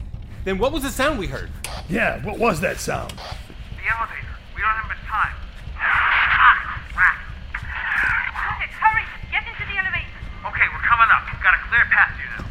Then 0.44 0.58
what 0.58 0.72
was 0.72 0.84
the 0.84 0.89
sound 0.89 1.20
we 1.20 1.27
heard? 1.27 1.50
Yeah, 1.88 2.24
what 2.25 2.39
was 2.39 2.60
that 2.62 2.80
sound? 2.80 3.12
The 3.12 3.88
elevator. 3.88 4.27
We 4.56 4.62
don't 4.62 4.72
have 4.72 4.88
much 4.88 5.03
time. 5.08 5.36
Ah, 5.77 6.82
crap. 6.94 7.18
Lucas, 7.53 8.75
hurry! 8.80 9.03
Get 9.32 9.44
into 9.48 9.65
the 9.68 9.77
elevator. 9.77 10.08
Okay, 10.48 10.68
we're 10.72 10.88
coming 10.88 11.10
up. 11.12 11.24
We've 11.32 11.44
got 11.44 11.53
a 11.53 11.62
clear 11.70 11.86
path 11.91 12.15
to 12.15 12.22
you 12.24 12.30
now. 12.32 12.41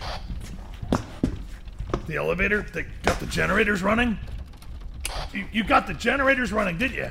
The 2.11 2.17
elevator? 2.17 2.67
They 2.73 2.87
got 3.05 3.21
the 3.21 3.27
generators 3.27 3.85
running? 3.85 4.19
You, 5.33 5.47
you 5.53 5.63
got 5.63 5.87
the 5.87 5.95
generators 5.95 6.53
running, 6.53 6.77
did 6.77 6.91
you? 6.91 7.09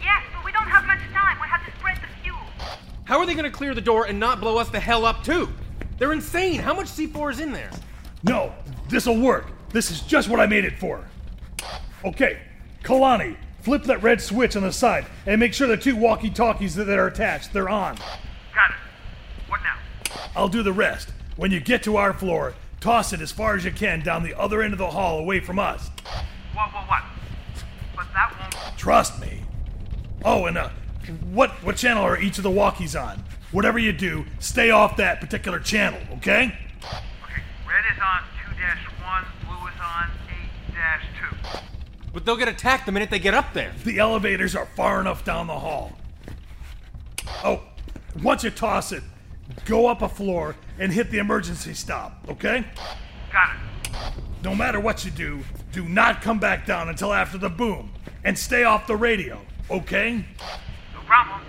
Yes, 0.00 0.22
but 0.34 0.42
we 0.42 0.52
don't 0.52 0.68
have 0.68 0.86
much 0.86 1.00
time. 1.12 1.38
We 1.38 1.46
have 1.48 1.66
to 1.66 1.78
spread 1.78 1.98
the 1.98 2.22
fuel. 2.22 2.38
How 3.04 3.18
are 3.18 3.26
they 3.26 3.34
gonna 3.34 3.50
clear 3.50 3.74
the 3.74 3.82
door 3.82 4.06
and 4.06 4.18
not 4.18 4.40
blow 4.40 4.56
us 4.56 4.70
the 4.70 4.80
hell 4.80 5.04
up 5.04 5.22
too? 5.22 5.50
They're 5.98 6.14
insane. 6.14 6.60
How 6.60 6.72
much 6.72 6.86
C4 6.86 7.32
is 7.32 7.40
in 7.40 7.52
there? 7.52 7.70
No, 8.22 8.54
this'll 8.88 9.20
work. 9.20 9.52
This 9.68 9.90
is 9.90 10.00
just 10.00 10.30
what 10.30 10.40
I 10.40 10.46
made 10.46 10.64
it 10.64 10.78
for. 10.78 11.04
Okay, 12.02 12.38
Kalani, 12.82 13.36
flip 13.60 13.82
that 13.82 14.02
red 14.02 14.18
switch 14.18 14.56
on 14.56 14.62
the 14.62 14.72
side 14.72 15.04
and 15.26 15.38
make 15.38 15.52
sure 15.52 15.66
the 15.66 15.76
two 15.76 15.94
walkie-talkies 15.94 16.74
that 16.76 16.88
are 16.88 17.08
attached, 17.08 17.52
they're 17.52 17.68
on. 17.68 17.96
Got 18.54 18.70
it. 18.70 18.76
What 19.46 19.60
now? 19.62 19.76
I'll 20.34 20.48
do 20.48 20.62
the 20.62 20.72
rest. 20.72 21.10
When 21.36 21.50
you 21.50 21.60
get 21.60 21.82
to 21.82 21.98
our 21.98 22.14
floor, 22.14 22.54
toss 22.80 23.12
it 23.12 23.20
as 23.20 23.32
far 23.32 23.56
as 23.56 23.64
you 23.64 23.72
can 23.72 24.00
down 24.00 24.22
the 24.22 24.38
other 24.38 24.62
end 24.62 24.72
of 24.72 24.78
the 24.78 24.90
hall 24.90 25.18
away 25.18 25.40
from 25.40 25.58
us. 25.58 25.90
What, 26.54 26.72
what, 26.72 26.88
what? 26.88 27.02
But 27.96 28.06
that 28.12 28.34
won't. 28.38 28.78
Trust 28.78 29.20
me. 29.20 29.42
Oh, 30.24 30.46
and 30.46 30.58
uh, 30.58 30.70
what 31.30 31.50
what 31.62 31.76
channel 31.76 32.04
are 32.04 32.18
each 32.18 32.38
of 32.38 32.44
the 32.44 32.50
walkies 32.50 33.00
on? 33.00 33.22
Whatever 33.52 33.78
you 33.78 33.92
do, 33.92 34.26
stay 34.40 34.70
off 34.70 34.96
that 34.96 35.20
particular 35.20 35.58
channel, 35.58 36.00
okay? 36.18 36.54
Okay, 36.82 37.42
red 37.66 37.84
is 37.90 37.98
on 38.02 38.22
2 38.54 39.04
1, 39.04 39.24
blue 39.46 39.68
is 39.68 39.74
on 39.80 40.10
8 40.28 40.80
2. 41.52 41.58
But 42.12 42.26
they'll 42.26 42.36
get 42.36 42.48
attacked 42.48 42.86
the 42.86 42.92
minute 42.92 43.10
they 43.10 43.18
get 43.18 43.34
up 43.34 43.54
there. 43.54 43.72
The 43.84 43.98
elevators 43.98 44.54
are 44.54 44.66
far 44.76 45.00
enough 45.00 45.24
down 45.24 45.46
the 45.46 45.58
hall. 45.58 45.92
Oh, 47.42 47.62
once 48.22 48.44
you 48.44 48.50
toss 48.50 48.92
it, 48.92 49.02
go 49.64 49.86
up 49.86 50.02
a 50.02 50.08
floor 50.08 50.56
and 50.78 50.92
hit 50.92 51.10
the 51.10 51.18
emergency 51.18 51.74
stop, 51.74 52.24
okay? 52.28 52.64
Got 53.32 53.50
it. 53.56 54.12
No 54.42 54.54
matter 54.54 54.80
what 54.80 55.04
you 55.04 55.10
do, 55.10 55.40
do 55.72 55.88
not 55.88 56.22
come 56.22 56.38
back 56.38 56.66
down 56.66 56.88
until 56.88 57.12
after 57.12 57.38
the 57.38 57.48
boom. 57.48 57.92
And 58.24 58.38
stay 58.38 58.64
off 58.64 58.86
the 58.86 58.96
radio, 58.96 59.40
okay? 59.70 60.24
No 60.94 61.00
problem. 61.06 61.40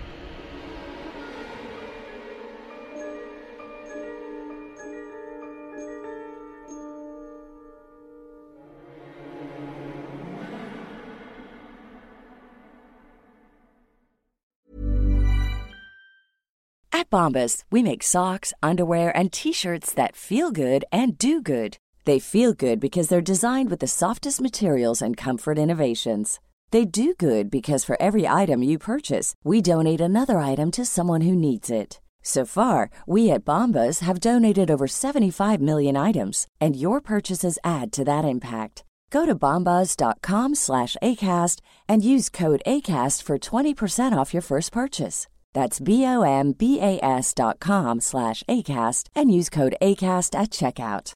Bombas, 17.10 17.64
we 17.72 17.82
make 17.82 18.02
socks, 18.02 18.52
underwear, 18.62 19.16
and 19.16 19.32
t 19.32 19.52
shirts 19.52 19.92
that 19.94 20.16
feel 20.16 20.52
good 20.52 20.84
and 20.92 21.18
do 21.18 21.42
good. 21.42 21.76
They 22.04 22.18
feel 22.20 22.52
good 22.52 22.78
because 22.78 23.08
they're 23.08 23.20
designed 23.20 23.68
with 23.68 23.80
the 23.80 23.88
softest 23.88 24.40
materials 24.40 25.02
and 25.02 25.16
comfort 25.16 25.58
innovations. 25.58 26.38
They 26.70 26.84
do 26.84 27.14
good 27.18 27.50
because 27.50 27.84
for 27.84 28.00
every 28.00 28.28
item 28.28 28.62
you 28.62 28.78
purchase, 28.78 29.34
we 29.42 29.60
donate 29.60 30.00
another 30.00 30.38
item 30.38 30.70
to 30.72 30.84
someone 30.84 31.22
who 31.22 31.34
needs 31.34 31.68
it. 31.68 32.00
So 32.22 32.44
far, 32.44 32.90
we 33.06 33.30
at 33.30 33.44
Bombas 33.44 33.98
have 34.00 34.20
donated 34.20 34.70
over 34.70 34.86
75 34.86 35.60
million 35.60 35.96
items, 35.96 36.46
and 36.60 36.76
your 36.76 37.00
purchases 37.00 37.58
add 37.64 37.92
to 37.92 38.04
that 38.04 38.24
impact. 38.24 38.84
Go 39.10 39.26
to 39.26 39.34
bombas.com 39.34 40.54
slash 40.54 40.96
ACAST 41.02 41.58
and 41.88 42.04
use 42.04 42.28
code 42.28 42.62
ACAST 42.64 43.24
for 43.24 43.38
20% 43.38 44.16
off 44.16 44.32
your 44.32 44.42
first 44.42 44.70
purchase. 44.70 45.26
That's 45.52 45.80
B-O-M-B-A-S 45.80 47.34
dot 47.34 47.60
com 47.60 48.00
slash 48.00 48.42
ACAST 48.48 49.08
and 49.14 49.32
use 49.32 49.50
code 49.50 49.76
ACAST 49.82 50.38
at 50.38 50.50
checkout. 50.50 51.12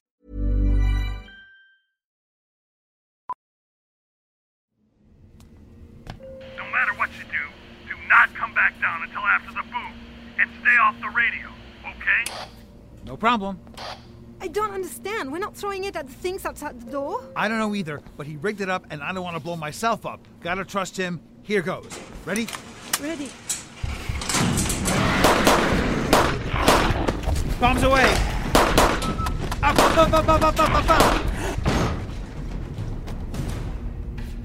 No 6.57 6.65
matter 6.71 6.93
what 6.97 7.09
you 7.17 7.23
do, 7.31 7.47
do 7.87 7.95
not 8.09 8.33
come 8.35 8.53
back 8.53 8.79
down 8.81 9.03
until 9.03 9.21
after 9.21 9.51
the 9.51 9.63
boom. 9.71 9.93
And 10.37 10.49
stay 10.61 10.75
off 10.81 10.99
the 10.99 11.09
radio, 11.09 11.47
okay? 11.85 12.49
No 13.05 13.15
problem. 13.15 13.59
I 14.41 14.47
don't 14.49 14.71
understand. 14.71 15.31
We're 15.31 15.39
not 15.39 15.55
throwing 15.55 15.85
it 15.85 15.95
at 15.95 16.07
the 16.07 16.13
things 16.13 16.45
outside 16.45 16.81
the 16.81 16.91
door. 16.91 17.23
I 17.37 17.47
don't 17.47 17.57
know 17.57 17.73
either, 17.73 18.01
but 18.17 18.27
he 18.27 18.35
rigged 18.35 18.59
it 18.59 18.69
up 18.69 18.85
and 18.89 19.01
I 19.01 19.13
don't 19.13 19.23
want 19.23 19.37
to 19.37 19.41
blow 19.41 19.55
myself 19.55 20.05
up. 20.05 20.19
Gotta 20.41 20.65
trust 20.65 20.97
him. 20.97 21.21
Here 21.43 21.61
goes. 21.61 21.87
Ready? 22.25 22.47
Ready. 23.01 23.29
Bombs 27.57 27.83
away! 27.83 28.03
Up, 29.63 29.79
up, 29.79 29.97
up, 29.97 30.13
up, 30.13 30.29
up, 30.29 30.43
up, 30.43 30.59
up, 30.59 30.89
up! 30.89 31.21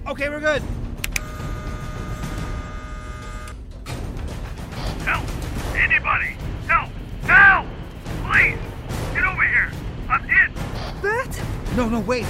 Okay, 0.06 0.28
we're 0.28 0.38
good. 0.38 0.62
Help! 5.04 5.26
Anybody! 5.74 6.36
Help! 6.68 6.90
Help! 7.24 7.66
Please! 8.24 8.58
Get 9.12 9.24
over 9.24 9.42
here! 9.42 9.72
I'm 10.08 10.22
hit! 10.28 11.02
Bert? 11.02 11.42
No, 11.76 11.88
no, 11.88 11.98
wait! 11.98 12.26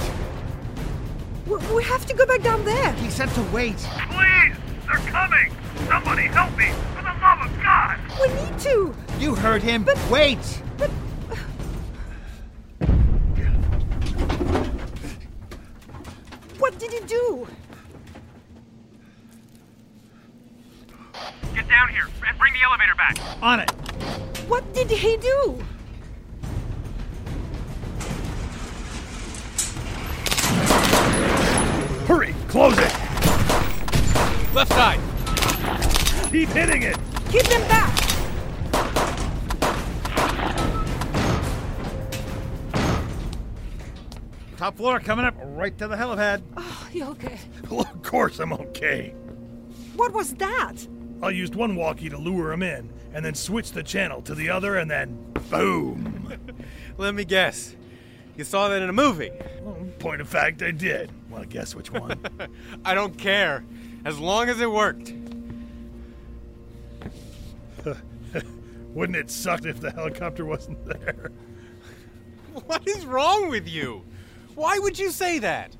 We, 1.45 1.57
we 1.75 1.83
have 1.83 2.07
to 2.07 2.15
go 2.15 2.25
back 2.25 2.41
down 2.41 2.65
there! 2.65 2.91
He 2.93 3.11
said 3.11 3.29
to 3.29 3.43
wait! 3.53 3.77
Please! 3.77 4.55
They're 4.87 5.11
coming! 5.11 5.53
Somebody 5.87 6.23
help 6.23 6.57
me! 6.57 6.71
For 6.95 7.03
the 7.03 7.13
love 7.21 7.41
of 7.41 7.61
God! 7.61 7.99
We 8.19 8.29
need 8.33 8.59
to! 8.61 8.95
You 9.19 9.35
heard 9.35 9.61
him! 9.61 9.83
But 9.83 9.99
wait! 10.09 10.60
Keep 37.41 37.49
them 37.49 37.67
back. 37.67 37.97
Top 44.57 44.77
floor 44.77 44.99
coming 44.99 45.25
up 45.25 45.33
right 45.43 45.75
to 45.79 45.87
the 45.87 45.95
helipad. 45.95 46.43
Oh, 46.55 46.89
you 46.93 47.05
okay? 47.05 47.39
Well, 47.71 47.81
of 47.81 48.03
course 48.03 48.37
I'm 48.37 48.53
okay. 48.53 49.15
What 49.95 50.13
was 50.13 50.35
that? 50.35 50.87
I 51.23 51.31
used 51.31 51.55
one 51.55 51.75
walkie 51.75 52.09
to 52.09 52.17
lure 52.19 52.51
him 52.51 52.61
in, 52.61 52.93
and 53.11 53.25
then 53.25 53.33
switched 53.33 53.73
the 53.73 53.81
channel 53.81 54.21
to 54.23 54.35
the 54.35 54.51
other, 54.51 54.75
and 54.77 54.91
then 54.91 55.17
boom! 55.49 56.37
Let 56.99 57.15
me 57.15 57.25
guess. 57.25 57.75
You 58.37 58.43
saw 58.43 58.69
that 58.69 58.83
in 58.83 58.89
a 58.89 58.93
movie. 58.93 59.31
Point 59.97 60.21
of 60.21 60.29
fact, 60.29 60.61
I 60.61 60.69
did. 60.69 61.11
Well, 61.31 61.43
guess 61.45 61.73
which 61.73 61.91
one? 61.91 62.19
I 62.85 62.93
don't 62.93 63.17
care. 63.17 63.65
As 64.05 64.19
long 64.19 64.47
as 64.47 64.61
it 64.61 64.69
worked. 64.69 65.11
Wouldn't 68.93 69.17
it 69.17 69.29
suck 69.31 69.65
if 69.65 69.79
the 69.79 69.91
helicopter 69.91 70.45
wasn't 70.45 70.85
there? 71.03 71.31
What 72.65 72.87
is 72.87 73.05
wrong 73.05 73.49
with 73.49 73.67
you? 73.67 74.03
Why 74.55 74.77
would 74.79 74.99
you 74.99 75.11
say 75.11 75.39
that? 75.39 75.75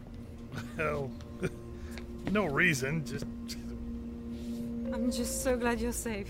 Well, 0.78 1.12
no 2.32 2.46
reason, 2.46 3.06
just. 3.06 3.26
I'm 4.94 5.12
just 5.12 5.44
so 5.44 5.58
glad 5.58 5.80
you're 5.82 5.92
safe. 5.92 6.30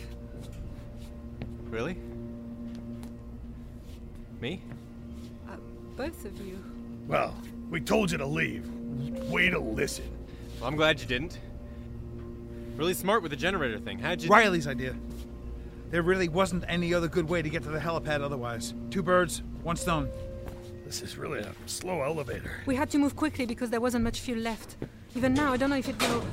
Really? 1.69 1.97
Me? 4.39 4.61
Uh, 5.47 5.55
both 5.95 6.25
of 6.25 6.38
you. 6.41 6.63
Well, 7.07 7.35
we 7.69 7.79
told 7.79 8.11
you 8.11 8.17
to 8.17 8.25
leave. 8.25 8.67
Way 9.29 9.50
to 9.50 9.59
listen. 9.59 10.09
Well, 10.59 10.67
I'm 10.67 10.75
glad 10.75 11.00
you 11.00 11.05
didn't. 11.07 11.38
Really 12.75 12.93
smart 12.95 13.21
with 13.21 13.31
the 13.31 13.38
generator 13.38 13.79
thing. 13.79 14.00
How'd 14.00 14.21
you. 14.21 14.29
Riley's 14.29 14.67
idea. 14.67 14.95
There 15.91 16.01
really 16.01 16.30
wasn't 16.30 16.63
any 16.69 16.93
other 16.93 17.10
good 17.10 17.27
way 17.27 17.41
to 17.41 17.49
get 17.49 17.63
to 17.63 17.69
the 17.69 17.77
helipad 17.77 18.21
otherwise. 18.21 18.73
Two 18.89 19.04
birds, 19.04 19.43
one 19.62 19.75
stone. 19.75 20.10
This 20.86 21.01
is 21.01 21.17
really 21.17 21.39
a 21.39 21.54
slow 21.65 22.01
elevator. 22.01 22.62
We 22.65 22.75
had 22.75 22.89
to 22.91 22.97
move 22.97 23.17
quickly 23.17 23.45
because 23.45 23.69
there 23.69 23.82
wasn't 23.82 24.06
much 24.06 24.21
fuel 24.21 24.39
left. 24.39 24.77
Even 25.15 25.34
now, 25.34 25.51
I 25.51 25.58
don't 25.58 25.69
know 25.69 25.75
if 25.75 25.89
it 25.89 25.99
will. 25.99 26.25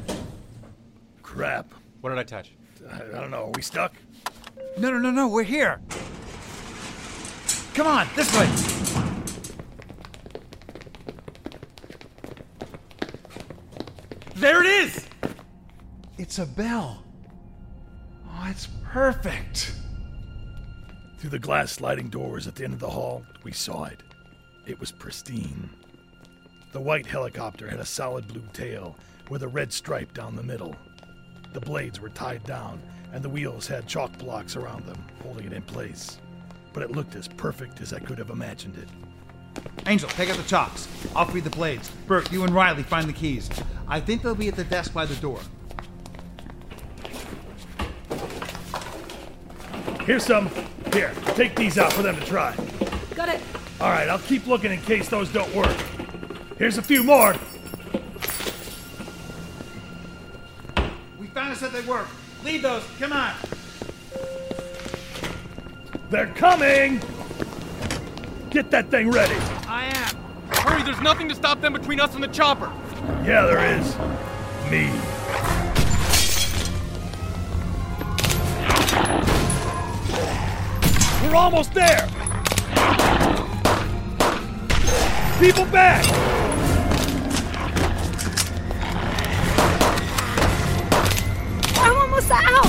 Crap. 1.23 1.73
What 2.01 2.11
did 2.11 2.19
I 2.21 2.23
touch? 2.23 2.53
I, 2.89 3.03
I 3.03 3.21
don't 3.21 3.33
know. 3.33 3.47
Are 3.47 3.53
we 3.57 3.63
stuck? 3.63 3.95
No, 4.79 4.93
no, 4.93 4.99
no, 4.99 5.11
no, 5.11 5.27
we're 5.27 5.43
here. 5.43 5.81
Come 7.75 7.89
on, 7.89 8.07
this 8.15 8.33
way. 8.39 8.47
There 14.37 14.63
it 14.63 14.67
is! 14.67 15.05
It's 16.17 16.39
a 16.39 16.47
bell. 16.47 17.03
It's 18.51 18.69
perfect. 18.83 19.75
Through 21.19 21.31
the 21.31 21.39
glass 21.39 21.71
sliding 21.73 22.09
doors 22.09 22.47
at 22.47 22.55
the 22.55 22.65
end 22.65 22.73
of 22.73 22.81
the 22.81 22.89
hall, 22.89 23.23
we 23.45 23.53
saw 23.53 23.85
it. 23.85 24.03
It 24.65 24.81
was 24.81 24.91
pristine. 24.91 25.69
The 26.73 26.81
white 26.81 27.05
helicopter 27.05 27.69
had 27.69 27.79
a 27.79 27.85
solid 27.85 28.27
blue 28.27 28.49
tail 28.55 28.97
with 29.29 29.43
a 29.43 29.49
red 29.49 29.71
stripe 29.71 30.15
down 30.15 30.35
the 30.35 30.43
middle. 30.43 30.75
The 31.53 31.61
blades 31.61 32.01
were 32.01 32.09
tied 32.09 32.43
down, 32.45 32.81
and 33.13 33.23
the 33.23 33.29
wheels 33.29 33.67
had 33.67 33.87
chock 33.87 34.17
blocks 34.17 34.57
around 34.57 34.87
them, 34.87 35.05
holding 35.23 35.45
it 35.45 35.53
in 35.53 35.63
place. 35.63 36.19
But 36.73 36.83
it 36.83 36.93
looked 36.93 37.17
as 37.17 37.29
perfect 37.29 37.83
as 37.83 37.93
I 37.93 37.99
could 37.99 38.17
have 38.17 38.31
imagined 38.31 38.79
it. 38.79 38.89
Angel, 39.87 40.09
take 40.09 40.31
out 40.31 40.39
the 40.39 40.43
chocks. 40.45 40.89
I'll 41.15 41.27
feed 41.27 41.45
the 41.45 41.51
blades. 41.51 41.91
Bert, 42.07 42.33
you 42.33 42.45
and 42.45 42.55
Riley 42.55 42.83
find 42.83 43.09
the 43.09 43.13
keys. 43.13 43.51
I 43.87 44.01
think 44.01 44.23
they'll 44.23 44.35
be 44.35 44.49
at 44.49 44.57
the 44.57 44.65
desk 44.65 44.95
by 44.95 45.05
the 45.05 45.17
door. 45.17 45.41
Here's 50.09 50.25
some. 50.25 50.49
Here, 50.91 51.13
take 51.35 51.55
these 51.55 51.77
out 51.77 51.93
for 51.93 52.01
them 52.01 52.17
to 52.17 52.25
try. 52.25 52.57
Got 53.15 53.29
it. 53.29 53.43
All 53.79 53.91
right, 53.91 54.09
I'll 54.09 54.19
keep 54.19 54.47
looking 54.47 54.73
in 54.73 54.81
case 54.81 55.07
those 55.07 55.31
don't 55.31 55.55
work. 55.55 55.77
Here's 56.57 56.79
a 56.79 56.83
few 56.83 57.05
more. 57.05 57.35
We 61.19 61.27
found 61.27 61.53
us 61.53 61.61
that 61.61 61.75
they 61.75 61.83
work. 61.83 62.09
Lead 62.43 62.63
those. 62.63 62.83
Come 62.99 63.13
on. 63.13 63.35
They're 66.09 66.29
coming! 66.29 67.03
Get 68.49 68.71
that 68.71 68.91
thing 68.91 69.11
ready. 69.11 69.37
I 69.69 69.93
am. 69.95 70.17
Hurry, 70.55 70.83
there's 70.85 71.03
nothing 71.03 71.29
to 71.29 71.35
stop 71.35 71.61
them 71.61 71.75
between 71.75 72.01
us 72.01 72.15
and 72.15 72.25
the 72.25 72.29
chopper. 72.29 72.73
Yeah, 73.27 73.43
there 73.43 73.79
is. 73.79 73.95
Me. 74.71 75.18
We're 81.29 81.37
almost 81.37 81.75
there. 81.75 82.09
People 85.39 85.67
back. 85.67 86.03
I'm 91.77 91.97
almost 91.99 92.31
out. 92.31 92.67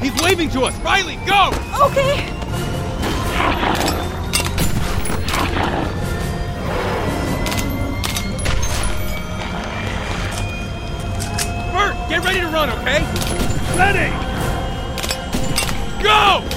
He's 0.00 0.14
waving 0.22 0.48
to 0.50 0.62
us. 0.62 0.74
Riley, 0.78 1.16
go! 1.26 1.50
Okay. 1.88 2.26
Bert, 11.70 12.08
get 12.08 12.24
ready 12.24 12.40
to 12.40 12.48
run, 12.48 12.70
okay? 12.70 13.04
Ready. 13.76 14.10
Go! 16.02 16.51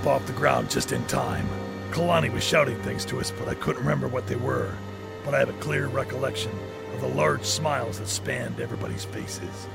Up 0.00 0.06
off 0.06 0.26
the 0.26 0.32
ground 0.34 0.70
just 0.70 0.92
in 0.92 1.04
time. 1.06 1.48
Kalani 1.90 2.32
was 2.32 2.44
shouting 2.44 2.80
things 2.82 3.04
to 3.06 3.18
us, 3.18 3.32
but 3.32 3.48
I 3.48 3.54
couldn't 3.54 3.82
remember 3.82 4.06
what 4.06 4.26
they 4.26 4.36
were. 4.36 4.72
But 5.24 5.34
I 5.34 5.40
have 5.40 5.48
a 5.48 5.60
clear 5.60 5.88
recollection 5.88 6.52
of 6.94 7.00
the 7.00 7.08
large 7.08 7.44
smiles 7.44 7.98
that 7.98 8.08
spanned 8.08 8.60
everybody's 8.60 9.04
faces. 9.04 9.68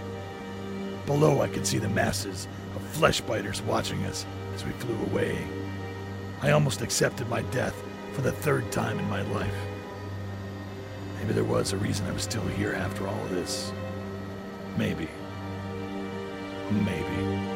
Below, 1.06 1.42
I 1.42 1.50
could 1.50 1.68
see 1.68 1.78
the 1.78 1.90
masses 1.90 2.48
of 2.76 2.82
flesh 2.82 3.22
biters 3.22 3.62
watching 3.64 4.04
us 4.06 4.26
as 4.56 4.64
we 4.64 4.72
flew 4.74 4.96
away. 5.12 5.46
I 6.42 6.52
almost 6.52 6.82
accepted 6.82 7.28
my 7.28 7.42
death 7.44 7.76
for 8.14 8.22
the 8.22 8.32
third 8.32 8.72
time 8.72 9.00
in 9.00 9.10
my 9.10 9.24
life. 9.34 9.54
Maybe 11.18 11.34
there 11.34 11.44
was 11.44 11.74
a 11.74 11.78
reason 11.78 12.06
I 12.06 12.12
was 12.12 12.24
still 12.24 12.48
here 12.48 12.74
after 12.74 13.08
all 13.08 13.24
of 13.26 13.30
this. 13.32 13.74
Maybe. 14.78 15.10
Maybe. 16.72 17.53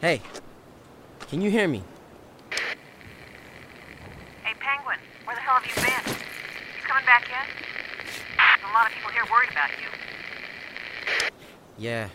Hey, 0.00 0.22
can 1.28 1.40
you 1.40 1.50
hear 1.50 1.66
me? 1.66 1.82
Hey, 4.44 4.54
Penguin, 4.60 4.96
where 5.24 5.34
the 5.34 5.42
hell 5.42 5.56
have 5.56 5.66
you 5.66 5.74
been? 5.74 6.14
You 6.14 6.86
coming 6.86 7.04
back 7.04 7.26
yet? 7.28 7.46
There's 8.06 8.70
a 8.70 8.72
lot 8.72 8.86
of 8.86 8.92
people 8.92 9.10
here 9.10 9.24
worried 9.28 9.50
about 9.50 9.70
you. 9.70 9.88
Yeah. 11.78 12.08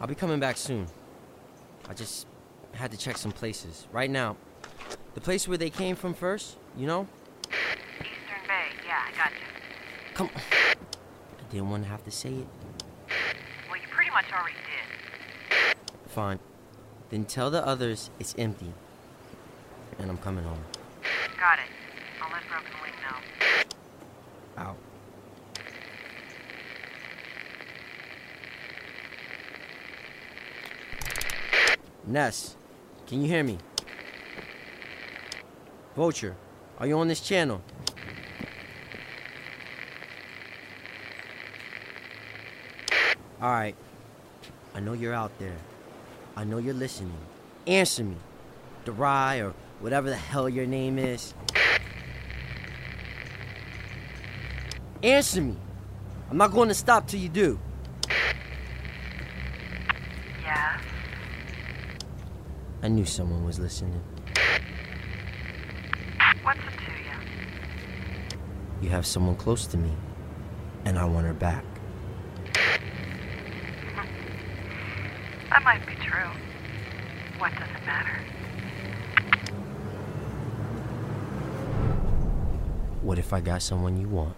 I'll 0.00 0.06
be 0.06 0.14
coming 0.14 0.40
back 0.40 0.56
soon. 0.56 0.86
I 1.90 1.92
just 1.92 2.26
had 2.72 2.90
to 2.92 2.96
check 2.96 3.18
some 3.18 3.32
places. 3.32 3.86
Right 3.92 4.10
now, 4.10 4.38
the 5.12 5.20
place 5.20 5.46
where 5.46 5.58
they 5.58 5.68
came 5.68 5.94
from 5.94 6.14
first, 6.14 6.56
you 6.74 6.86
know? 6.86 7.06
Eastern 8.00 8.48
Bay, 8.48 8.68
yeah, 8.86 9.02
I 9.12 9.14
got 9.14 9.30
you. 9.32 9.46
Come 10.14 10.30
I 10.34 11.52
didn't 11.52 11.68
want 11.68 11.82
to 11.82 11.90
have 11.90 12.02
to 12.04 12.10
say 12.10 12.30
it. 12.30 12.46
Well, 13.68 13.76
you 13.78 13.88
pretty 13.90 14.10
much 14.10 14.24
already 14.32 14.54
did. 14.54 15.76
Fine. 16.08 16.38
Then 17.12 17.26
tell 17.26 17.50
the 17.50 17.64
others 17.66 18.08
it's 18.18 18.34
empty. 18.38 18.72
And 19.98 20.10
I'm 20.10 20.16
coming 20.16 20.42
home. 20.44 20.64
Got 21.38 21.58
it. 21.58 21.66
I'll 22.22 22.32
let 22.32 22.40
Broken 22.48 22.72
Wing 22.82 22.92
know. 23.02 23.18
Out. 24.56 24.76
Ness, 32.06 32.56
can 33.06 33.20
you 33.20 33.28
hear 33.28 33.44
me? 33.44 33.58
Vulture, 35.94 36.34
are 36.78 36.86
you 36.86 36.96
on 36.96 37.08
this 37.08 37.20
channel? 37.20 37.60
Alright. 43.42 43.74
I 44.74 44.80
know 44.80 44.94
you're 44.94 45.12
out 45.12 45.38
there. 45.38 45.58
I 46.36 46.44
know 46.44 46.58
you're 46.58 46.74
listening. 46.74 47.12
Answer 47.66 48.04
me. 48.04 48.16
Darai 48.84 49.44
or 49.44 49.54
whatever 49.80 50.08
the 50.08 50.16
hell 50.16 50.48
your 50.48 50.66
name 50.66 50.98
is. 50.98 51.34
Answer 55.02 55.42
me. 55.42 55.56
I'm 56.30 56.36
not 56.38 56.52
going 56.52 56.68
to 56.68 56.74
stop 56.74 57.06
till 57.06 57.20
you 57.20 57.28
do. 57.28 57.58
Yeah? 60.42 60.80
I 62.82 62.88
knew 62.88 63.04
someone 63.04 63.44
was 63.44 63.58
listening. 63.58 64.00
What's 66.42 66.60
it 66.60 66.78
to 66.86 66.92
you? 66.92 68.38
You 68.80 68.88
have 68.90 69.04
someone 69.06 69.36
close 69.36 69.66
to 69.66 69.76
me, 69.76 69.92
and 70.84 70.98
I 70.98 71.04
want 71.04 71.26
her 71.26 71.34
back. 71.34 71.64
That 75.50 75.62
might 75.64 75.86
be 75.86 75.94
true. 76.12 76.30
What 77.38 77.52
does 77.52 77.70
it 77.70 77.86
matter? 77.86 78.20
What 83.00 83.18
if 83.18 83.32
I 83.32 83.40
got 83.40 83.62
someone 83.62 83.96
you 83.96 84.08
want? 84.08 84.36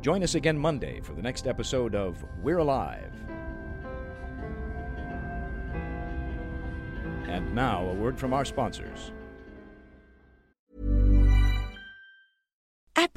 Join 0.00 0.22
us 0.22 0.36
again 0.36 0.56
Monday 0.56 1.00
for 1.00 1.12
the 1.14 1.22
next 1.22 1.46
episode 1.46 1.94
of 1.94 2.22
We're 2.42 2.58
Alive. 2.58 3.12
And 7.26 7.54
now, 7.54 7.84
a 7.88 7.94
word 7.94 8.18
from 8.18 8.32
our 8.32 8.44
sponsors. 8.44 9.12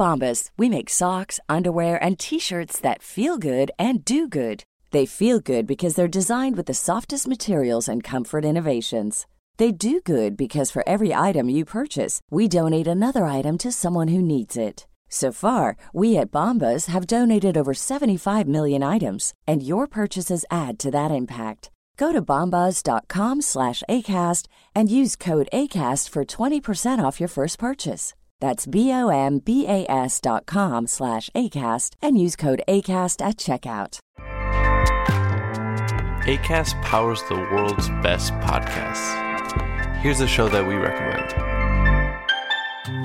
Bombas, 0.02 0.50
we 0.58 0.68
make 0.68 0.90
socks, 0.90 1.40
underwear, 1.48 2.04
and 2.04 2.18
t 2.18 2.40
shirts 2.40 2.80
that 2.80 3.04
feel 3.04 3.38
good 3.38 3.70
and 3.78 4.04
do 4.04 4.28
good. 4.28 4.64
They 4.90 5.06
feel 5.06 5.40
good 5.40 5.68
because 5.68 5.94
they're 5.94 6.18
designed 6.20 6.56
with 6.56 6.66
the 6.66 6.74
softest 6.74 7.28
materials 7.28 7.88
and 7.88 8.04
comfort 8.04 8.44
innovations. 8.44 9.28
They 9.58 9.72
do 9.72 10.02
good 10.02 10.36
because 10.36 10.72
for 10.72 10.84
every 10.90 11.14
item 11.14 11.50
you 11.50 11.66
purchase, 11.66 12.20
we 12.32 12.48
donate 12.48 12.88
another 12.88 13.26
item 13.26 13.60
to 13.60 13.72
someone 13.72 14.08
who 14.08 14.24
needs 14.24 14.58
it. 14.58 14.88
So 15.08 15.32
far, 15.32 15.78
we 15.94 16.18
at 16.18 16.32
Bombas 16.32 16.88
have 16.88 17.06
donated 17.06 17.56
over 17.56 17.76
75 17.76 18.48
million 18.48 18.82
items, 18.82 19.36
and 19.46 19.62
your 19.62 19.86
purchases 19.86 20.44
add 20.50 20.80
to 20.80 20.90
that 20.90 21.12
impact. 21.12 21.70
Go 21.98 22.12
to 22.12 22.24
bombas.com 22.24 23.44
slash 23.44 23.84
ACAST 23.88 24.48
and 24.74 24.90
use 24.90 25.16
code 25.16 25.48
ACAST 25.54 26.10
for 26.10 26.26
20% 26.26 26.98
off 27.04 27.20
your 27.20 27.30
first 27.30 27.60
purchase. 27.60 28.16
That's 28.42 28.68
B-O-M-B-A-S 28.68 30.20
dot 30.20 30.46
com 30.46 30.88
slash 30.88 31.30
ACAST 31.34 31.92
and 32.02 32.20
use 32.20 32.36
code 32.36 32.62
ACAST 32.68 33.26
at 33.26 33.38
checkout. 33.38 34.00
ACAST 36.26 36.80
powers 36.84 37.24
the 37.30 37.36
world's 37.36 37.88
best 38.04 38.34
podcasts. 38.34 39.18
Here's 40.02 40.20
a 40.20 40.28
show 40.28 40.50
that 40.50 40.68
we 40.68 40.76
recommend. 40.76 41.34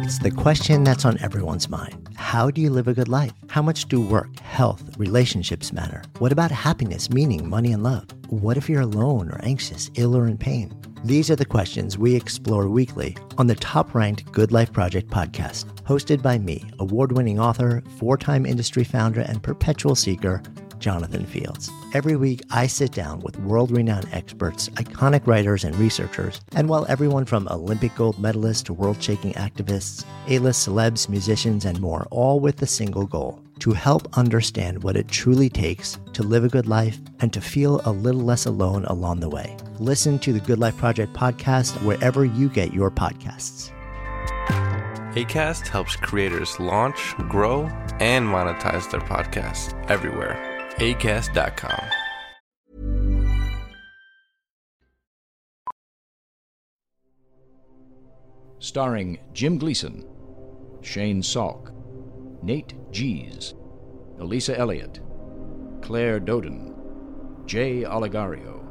It's 0.05 0.19
the 0.19 0.31
question 0.31 0.85
that's 0.85 1.05
on 1.05 1.19
everyone's 1.21 1.69
mind. 1.69 2.09
How 2.15 2.51
do 2.51 2.61
you 2.61 2.71
live 2.71 2.89
a 2.89 2.95
good 2.95 3.09
life? 3.09 3.33
How 3.49 3.63
much 3.63 3.87
do 3.87 4.01
work, 4.01 4.39
health, 4.41 4.97
relationships 4.99 5.73
matter? 5.73 6.03
What 6.19 6.33
about 6.33 6.51
happiness, 6.51 7.11
meaning, 7.11 7.49
money, 7.49 7.73
and 7.73 7.83
love? 7.83 8.07
What 8.29 8.57
if 8.57 8.69
you're 8.69 8.83
alone 8.83 9.31
or 9.31 9.41
anxious, 9.43 9.91
ill, 9.95 10.17
or 10.17 10.27
in 10.27 10.39
pain? 10.39 10.75
These 11.07 11.31
are 11.31 11.37
the 11.37 11.45
questions 11.45 11.97
we 11.97 12.17
explore 12.17 12.67
weekly 12.67 13.17
on 13.39 13.47
the 13.47 13.55
top 13.55 13.95
ranked 13.95 14.33
Good 14.33 14.51
Life 14.51 14.73
Project 14.73 15.09
podcast, 15.09 15.67
hosted 15.85 16.21
by 16.21 16.37
me, 16.37 16.69
award 16.81 17.13
winning 17.13 17.39
author, 17.39 17.85
four 17.97 18.19
time 18.19 18.45
industry 18.45 18.83
founder, 18.83 19.21
and 19.21 19.41
perpetual 19.41 19.95
seeker, 19.95 20.43
Jonathan 20.81 21.25
Fields. 21.25 21.71
Every 21.95 22.17
week, 22.17 22.43
I 22.51 22.67
sit 22.67 22.91
down 22.91 23.21
with 23.21 23.39
world 23.39 23.71
renowned 23.71 24.09
experts, 24.11 24.69
iconic 24.71 25.29
writers, 25.29 25.63
and 25.63 25.77
researchers, 25.77 26.41
and 26.57 26.69
while 26.69 26.85
everyone 26.89 27.25
from 27.25 27.47
Olympic 27.53 27.95
gold 27.95 28.17
medalists 28.17 28.65
to 28.65 28.73
world 28.73 29.01
shaking 29.01 29.33
activists, 29.35 30.05
A 30.27 30.41
list 30.41 30.67
celebs, 30.67 31.09
musicians, 31.09 31.67
and 31.67 31.81
more, 31.81 32.09
all 32.11 32.41
with 32.41 32.57
the 32.57 32.67
single 32.67 33.07
goal 33.07 33.41
to 33.61 33.71
help 33.71 34.19
understand 34.19 34.83
what 34.83 34.97
it 34.97 35.07
truly 35.07 35.51
takes 35.51 36.01
to 36.15 36.25
live 36.25 36.43
a 36.43 36.49
good 36.49 36.67
life 36.67 36.99
and 37.21 37.33
to 37.33 37.41
feel 37.41 37.81
a 37.85 37.93
little 37.93 38.23
less 38.23 38.45
alone 38.45 38.85
along 38.87 39.21
the 39.21 39.31
way. 39.31 39.57
Listen 39.79 40.19
to 40.21 40.33
the 40.33 40.41
Good 40.41 40.59
Life 40.59 40.77
Project 40.77 41.13
podcast 41.13 41.83
wherever 41.83 42.25
you 42.25 42.49
get 42.49 42.73
your 42.73 42.91
podcasts. 42.91 43.71
ACAST 45.15 45.67
helps 45.69 45.97
creators 45.97 46.59
launch, 46.61 47.15
grow, 47.29 47.63
and 48.01 48.27
monetize 48.27 48.91
their 48.91 49.01
podcasts 49.01 49.73
everywhere. 49.91 50.37
ACAST.com. 50.77 51.81
Starring 58.59 59.19
Jim 59.33 59.59
Gleason, 59.59 60.07
Shane 60.83 61.23
Salk, 61.23 61.73
Nate 62.43 62.75
Gies, 62.91 63.55
Elisa 64.19 64.59
Elliott, 64.59 65.01
Claire 65.83 66.19
Dodin, 66.21 66.75
Jay 67.47 67.83
Oligario, 67.83 68.66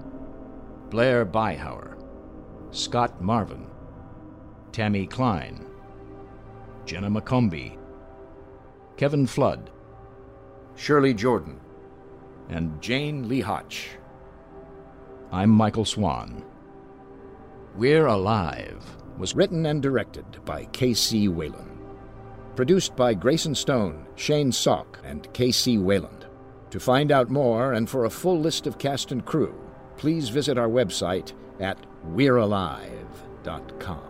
Blair 0.95 1.25
Byhauer, 1.25 1.97
Scott 2.71 3.21
Marvin, 3.21 3.67
Tammy 4.71 5.05
Klein, 5.05 5.65
Jenna 6.86 7.10
McCombie, 7.10 7.77
Kevin 8.95 9.27
Flood, 9.27 9.71
Shirley 10.77 11.13
Jordan, 11.13 11.60
and 12.47 12.81
Jane 12.81 13.27
Lee 13.27 13.41
Hotch. 13.41 13.89
I'm 15.34 15.49
Michael 15.49 15.84
Swan. 15.84 16.45
We're 17.75 18.05
Alive 18.05 18.81
was 19.17 19.36
written 19.36 19.65
and 19.65 19.81
directed 19.81 20.45
by 20.45 20.63
K.C. 20.71 21.27
Wayland. 21.27 21.77
Produced 22.55 22.95
by 22.95 23.13
Grayson 23.13 23.53
Stone, 23.53 24.08
Shane 24.15 24.51
Salk, 24.51 25.03
and 25.03 25.27
K.C. 25.34 25.77
Wayland. 25.77 26.25
To 26.69 26.79
find 26.79 27.12
out 27.12 27.29
more 27.29 27.73
and 27.73 27.89
for 27.89 28.05
a 28.05 28.10
full 28.10 28.39
list 28.39 28.65
of 28.65 28.77
cast 28.77 29.12
and 29.12 29.25
crew, 29.25 29.64
please 29.97 30.29
visit 30.29 30.58
our 30.58 30.67
website 30.67 31.34
at 31.60 31.77
we'realive.com. 32.13 34.01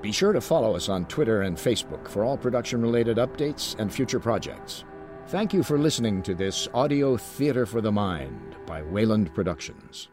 Be 0.00 0.12
sure 0.12 0.32
to 0.32 0.40
follow 0.40 0.76
us 0.76 0.88
on 0.88 1.06
Twitter 1.06 1.42
and 1.42 1.56
Facebook 1.56 2.08
for 2.08 2.24
all 2.24 2.36
production 2.36 2.80
related 2.80 3.16
updates 3.16 3.78
and 3.78 3.92
future 3.92 4.20
projects. 4.20 4.84
Thank 5.28 5.52
you 5.52 5.62
for 5.62 5.76
listening 5.76 6.22
to 6.22 6.34
this 6.34 6.68
audio 6.72 7.16
theater 7.16 7.66
for 7.66 7.80
the 7.80 7.92
mind 7.92 8.56
by 8.64 8.82
Wayland 8.82 9.34
Productions. 9.34 10.08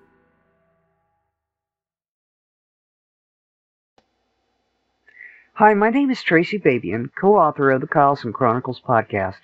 Hi, 5.54 5.74
my 5.74 5.90
name 5.90 6.12
is 6.12 6.22
Tracy 6.22 6.60
Babian, 6.60 7.12
co 7.18 7.38
author 7.38 7.72
of 7.72 7.80
the 7.80 7.88
Carlson 7.88 8.34
Chronicles 8.34 8.82
podcast. 8.86 9.40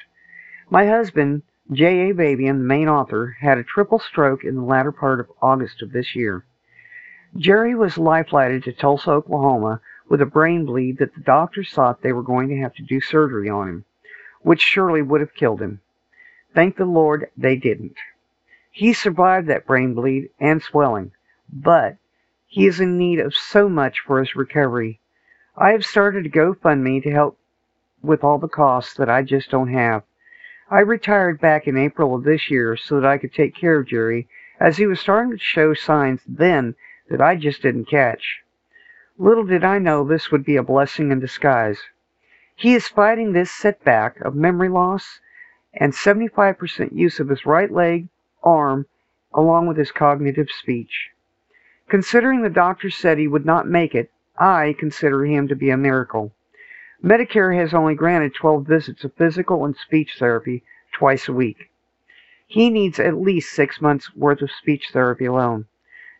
My 0.69 0.85
husband, 0.85 1.43
J.A. 1.71 2.13
Babian, 2.13 2.57
the 2.57 2.65
main 2.65 2.89
author, 2.89 3.37
had 3.39 3.57
a 3.57 3.63
triple 3.63 3.99
stroke 3.99 4.43
in 4.43 4.55
the 4.55 4.61
latter 4.61 4.91
part 4.91 5.19
of 5.19 5.31
August 5.41 5.81
of 5.81 5.91
this 5.91 6.15
year. 6.15 6.45
Jerry 7.37 7.75
was 7.75 7.97
life-flighted 7.97 8.63
to 8.65 8.73
Tulsa, 8.73 9.11
Oklahoma, 9.11 9.79
with 10.09 10.21
a 10.21 10.25
brain 10.25 10.65
bleed 10.65 10.97
that 10.97 11.15
the 11.15 11.21
doctors 11.21 11.71
thought 11.71 12.01
they 12.01 12.11
were 12.11 12.23
going 12.23 12.49
to 12.49 12.57
have 12.57 12.73
to 12.75 12.83
do 12.83 12.99
surgery 12.99 13.49
on 13.49 13.69
him, 13.69 13.85
which 14.41 14.61
surely 14.61 15.01
would 15.01 15.21
have 15.21 15.33
killed 15.33 15.61
him. 15.61 15.79
Thank 16.53 16.75
the 16.75 16.85
Lord 16.85 17.29
they 17.37 17.55
didn't. 17.55 17.95
He 18.71 18.91
survived 18.91 19.47
that 19.47 19.65
brain 19.65 19.93
bleed 19.93 20.29
and 20.39 20.61
swelling, 20.61 21.11
but 21.51 21.97
he 22.47 22.65
is 22.65 22.81
in 22.81 22.97
need 22.97 23.19
of 23.19 23.33
so 23.33 23.69
much 23.69 24.01
for 24.01 24.19
his 24.19 24.35
recovery 24.35 24.99
I 25.57 25.71
have 25.71 25.85
started 25.85 26.25
a 26.25 26.29
GoFundMe 26.29 27.03
to 27.03 27.11
help 27.11 27.37
with 28.01 28.23
all 28.23 28.37
the 28.39 28.47
costs 28.47 28.93
that 28.95 29.09
I 29.09 29.21
just 29.21 29.51
don't 29.51 29.71
have. 29.71 30.03
I 30.73 30.79
retired 30.79 31.41
back 31.41 31.67
in 31.67 31.77
April 31.77 32.15
of 32.15 32.23
this 32.23 32.49
year 32.49 32.77
so 32.77 33.01
that 33.01 33.05
I 33.05 33.17
could 33.17 33.33
take 33.33 33.53
care 33.53 33.77
of 33.77 33.87
Jerry, 33.87 34.29
as 34.57 34.77
he 34.77 34.87
was 34.87 35.01
starting 35.01 35.33
to 35.33 35.37
show 35.37 35.73
signs 35.73 36.21
then 36.25 36.75
that 37.09 37.19
I 37.19 37.35
just 37.35 37.61
didn't 37.61 37.89
catch. 37.89 38.41
Little 39.17 39.43
did 39.43 39.65
I 39.65 39.79
know 39.79 40.05
this 40.05 40.31
would 40.31 40.45
be 40.45 40.55
a 40.55 40.63
blessing 40.63 41.11
in 41.11 41.19
disguise. 41.19 41.81
He 42.55 42.73
is 42.73 42.87
fighting 42.87 43.33
this 43.33 43.51
setback 43.51 44.21
of 44.21 44.33
memory 44.33 44.69
loss 44.69 45.19
and 45.73 45.91
75% 45.91 46.93
use 46.93 47.19
of 47.19 47.27
his 47.27 47.45
right 47.45 47.69
leg, 47.69 48.07
arm, 48.41 48.85
along 49.33 49.67
with 49.67 49.75
his 49.75 49.91
cognitive 49.91 50.49
speech. 50.49 51.09
Considering 51.89 52.43
the 52.43 52.49
doctor 52.49 52.89
said 52.89 53.17
he 53.17 53.27
would 53.27 53.45
not 53.45 53.67
make 53.67 53.93
it, 53.93 54.09
I 54.37 54.73
consider 54.79 55.25
him 55.25 55.49
to 55.49 55.55
be 55.55 55.69
a 55.69 55.75
miracle. 55.75 56.31
Medicare 57.03 57.55
has 57.55 57.73
only 57.73 57.95
granted 57.95 58.35
12 58.35 58.65
visits 58.67 59.03
of 59.03 59.13
physical 59.15 59.65
and 59.65 59.75
speech 59.75 60.17
therapy 60.19 60.63
twice 60.91 61.27
a 61.27 61.33
week. 61.33 61.71
He 62.45 62.69
needs 62.69 62.99
at 62.99 63.19
least 63.19 63.53
six 63.53 63.81
months' 63.81 64.15
worth 64.15 64.41
of 64.41 64.51
speech 64.51 64.89
therapy 64.93 65.25
alone. 65.25 65.65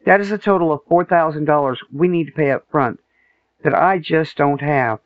That 0.05 0.19
is 0.19 0.31
a 0.31 0.39
total 0.39 0.71
of 0.71 0.83
$4,000 0.85 1.77
we 1.93 2.07
need 2.07 2.25
to 2.25 2.31
pay 2.31 2.49
up 2.49 2.65
front 2.71 2.99
that 3.63 3.75
I 3.75 3.99
just 3.99 4.37
don't 4.37 4.61
have. 4.61 4.99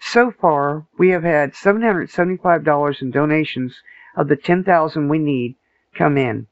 So 0.00 0.30
far, 0.30 0.86
we 0.96 1.10
have 1.10 1.22
had 1.22 1.52
$775 1.52 3.02
in 3.02 3.10
donations 3.10 3.82
of 4.16 4.28
the 4.28 4.36
10000 4.36 5.08
we 5.08 5.18
need 5.18 5.56
come 5.94 6.16
in. 6.16 6.46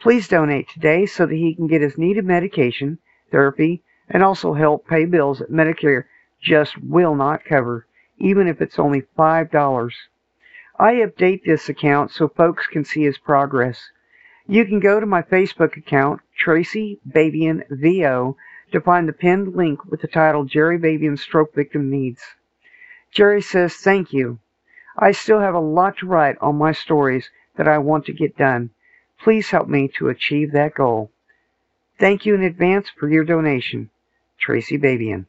Please 0.00 0.26
donate 0.26 0.68
today 0.68 1.06
so 1.06 1.24
that 1.26 1.34
he 1.34 1.54
can 1.54 1.68
get 1.68 1.82
his 1.82 1.96
needed 1.96 2.24
medication, 2.24 2.98
therapy, 3.30 3.84
and 4.08 4.24
also 4.24 4.54
help 4.54 4.88
pay 4.88 5.04
bills 5.04 5.40
at 5.40 5.50
Medicare 5.50 6.06
just 6.40 6.76
will 6.82 7.14
not 7.14 7.44
cover, 7.44 7.86
even 8.18 8.46
if 8.46 8.60
it's 8.60 8.78
only 8.78 9.02
$5. 9.18 9.92
I 10.78 10.94
update 10.94 11.44
this 11.44 11.68
account 11.68 12.10
so 12.10 12.28
folks 12.28 12.66
can 12.66 12.84
see 12.84 13.04
his 13.04 13.18
progress. 13.18 13.90
You 14.46 14.64
can 14.64 14.78
go 14.78 15.00
to 15.00 15.06
my 15.06 15.22
Facebook 15.22 15.76
account, 15.76 16.20
Tracy 16.36 17.00
Babian 17.08 17.64
VO, 17.70 18.36
to 18.72 18.80
find 18.80 19.08
the 19.08 19.12
pinned 19.12 19.56
link 19.56 19.84
with 19.84 20.02
the 20.02 20.08
title 20.08 20.44
Jerry 20.44 20.78
Babian 20.78 21.18
Stroke 21.18 21.54
Victim 21.54 21.90
Needs. 21.90 22.22
Jerry 23.10 23.40
says, 23.40 23.74
Thank 23.74 24.12
you. 24.12 24.38
I 24.98 25.12
still 25.12 25.40
have 25.40 25.54
a 25.54 25.60
lot 25.60 25.98
to 25.98 26.06
write 26.06 26.36
on 26.40 26.56
my 26.56 26.72
stories 26.72 27.30
that 27.56 27.68
I 27.68 27.78
want 27.78 28.04
to 28.06 28.12
get 28.12 28.36
done. 28.36 28.70
Please 29.22 29.50
help 29.50 29.68
me 29.68 29.88
to 29.96 30.08
achieve 30.08 30.52
that 30.52 30.74
goal. 30.74 31.10
Thank 31.98 32.26
you 32.26 32.34
in 32.34 32.42
advance 32.42 32.90
for 32.90 33.08
your 33.08 33.24
donation. 33.24 33.90
Tracy 34.38 34.78
Babian. 34.78 35.26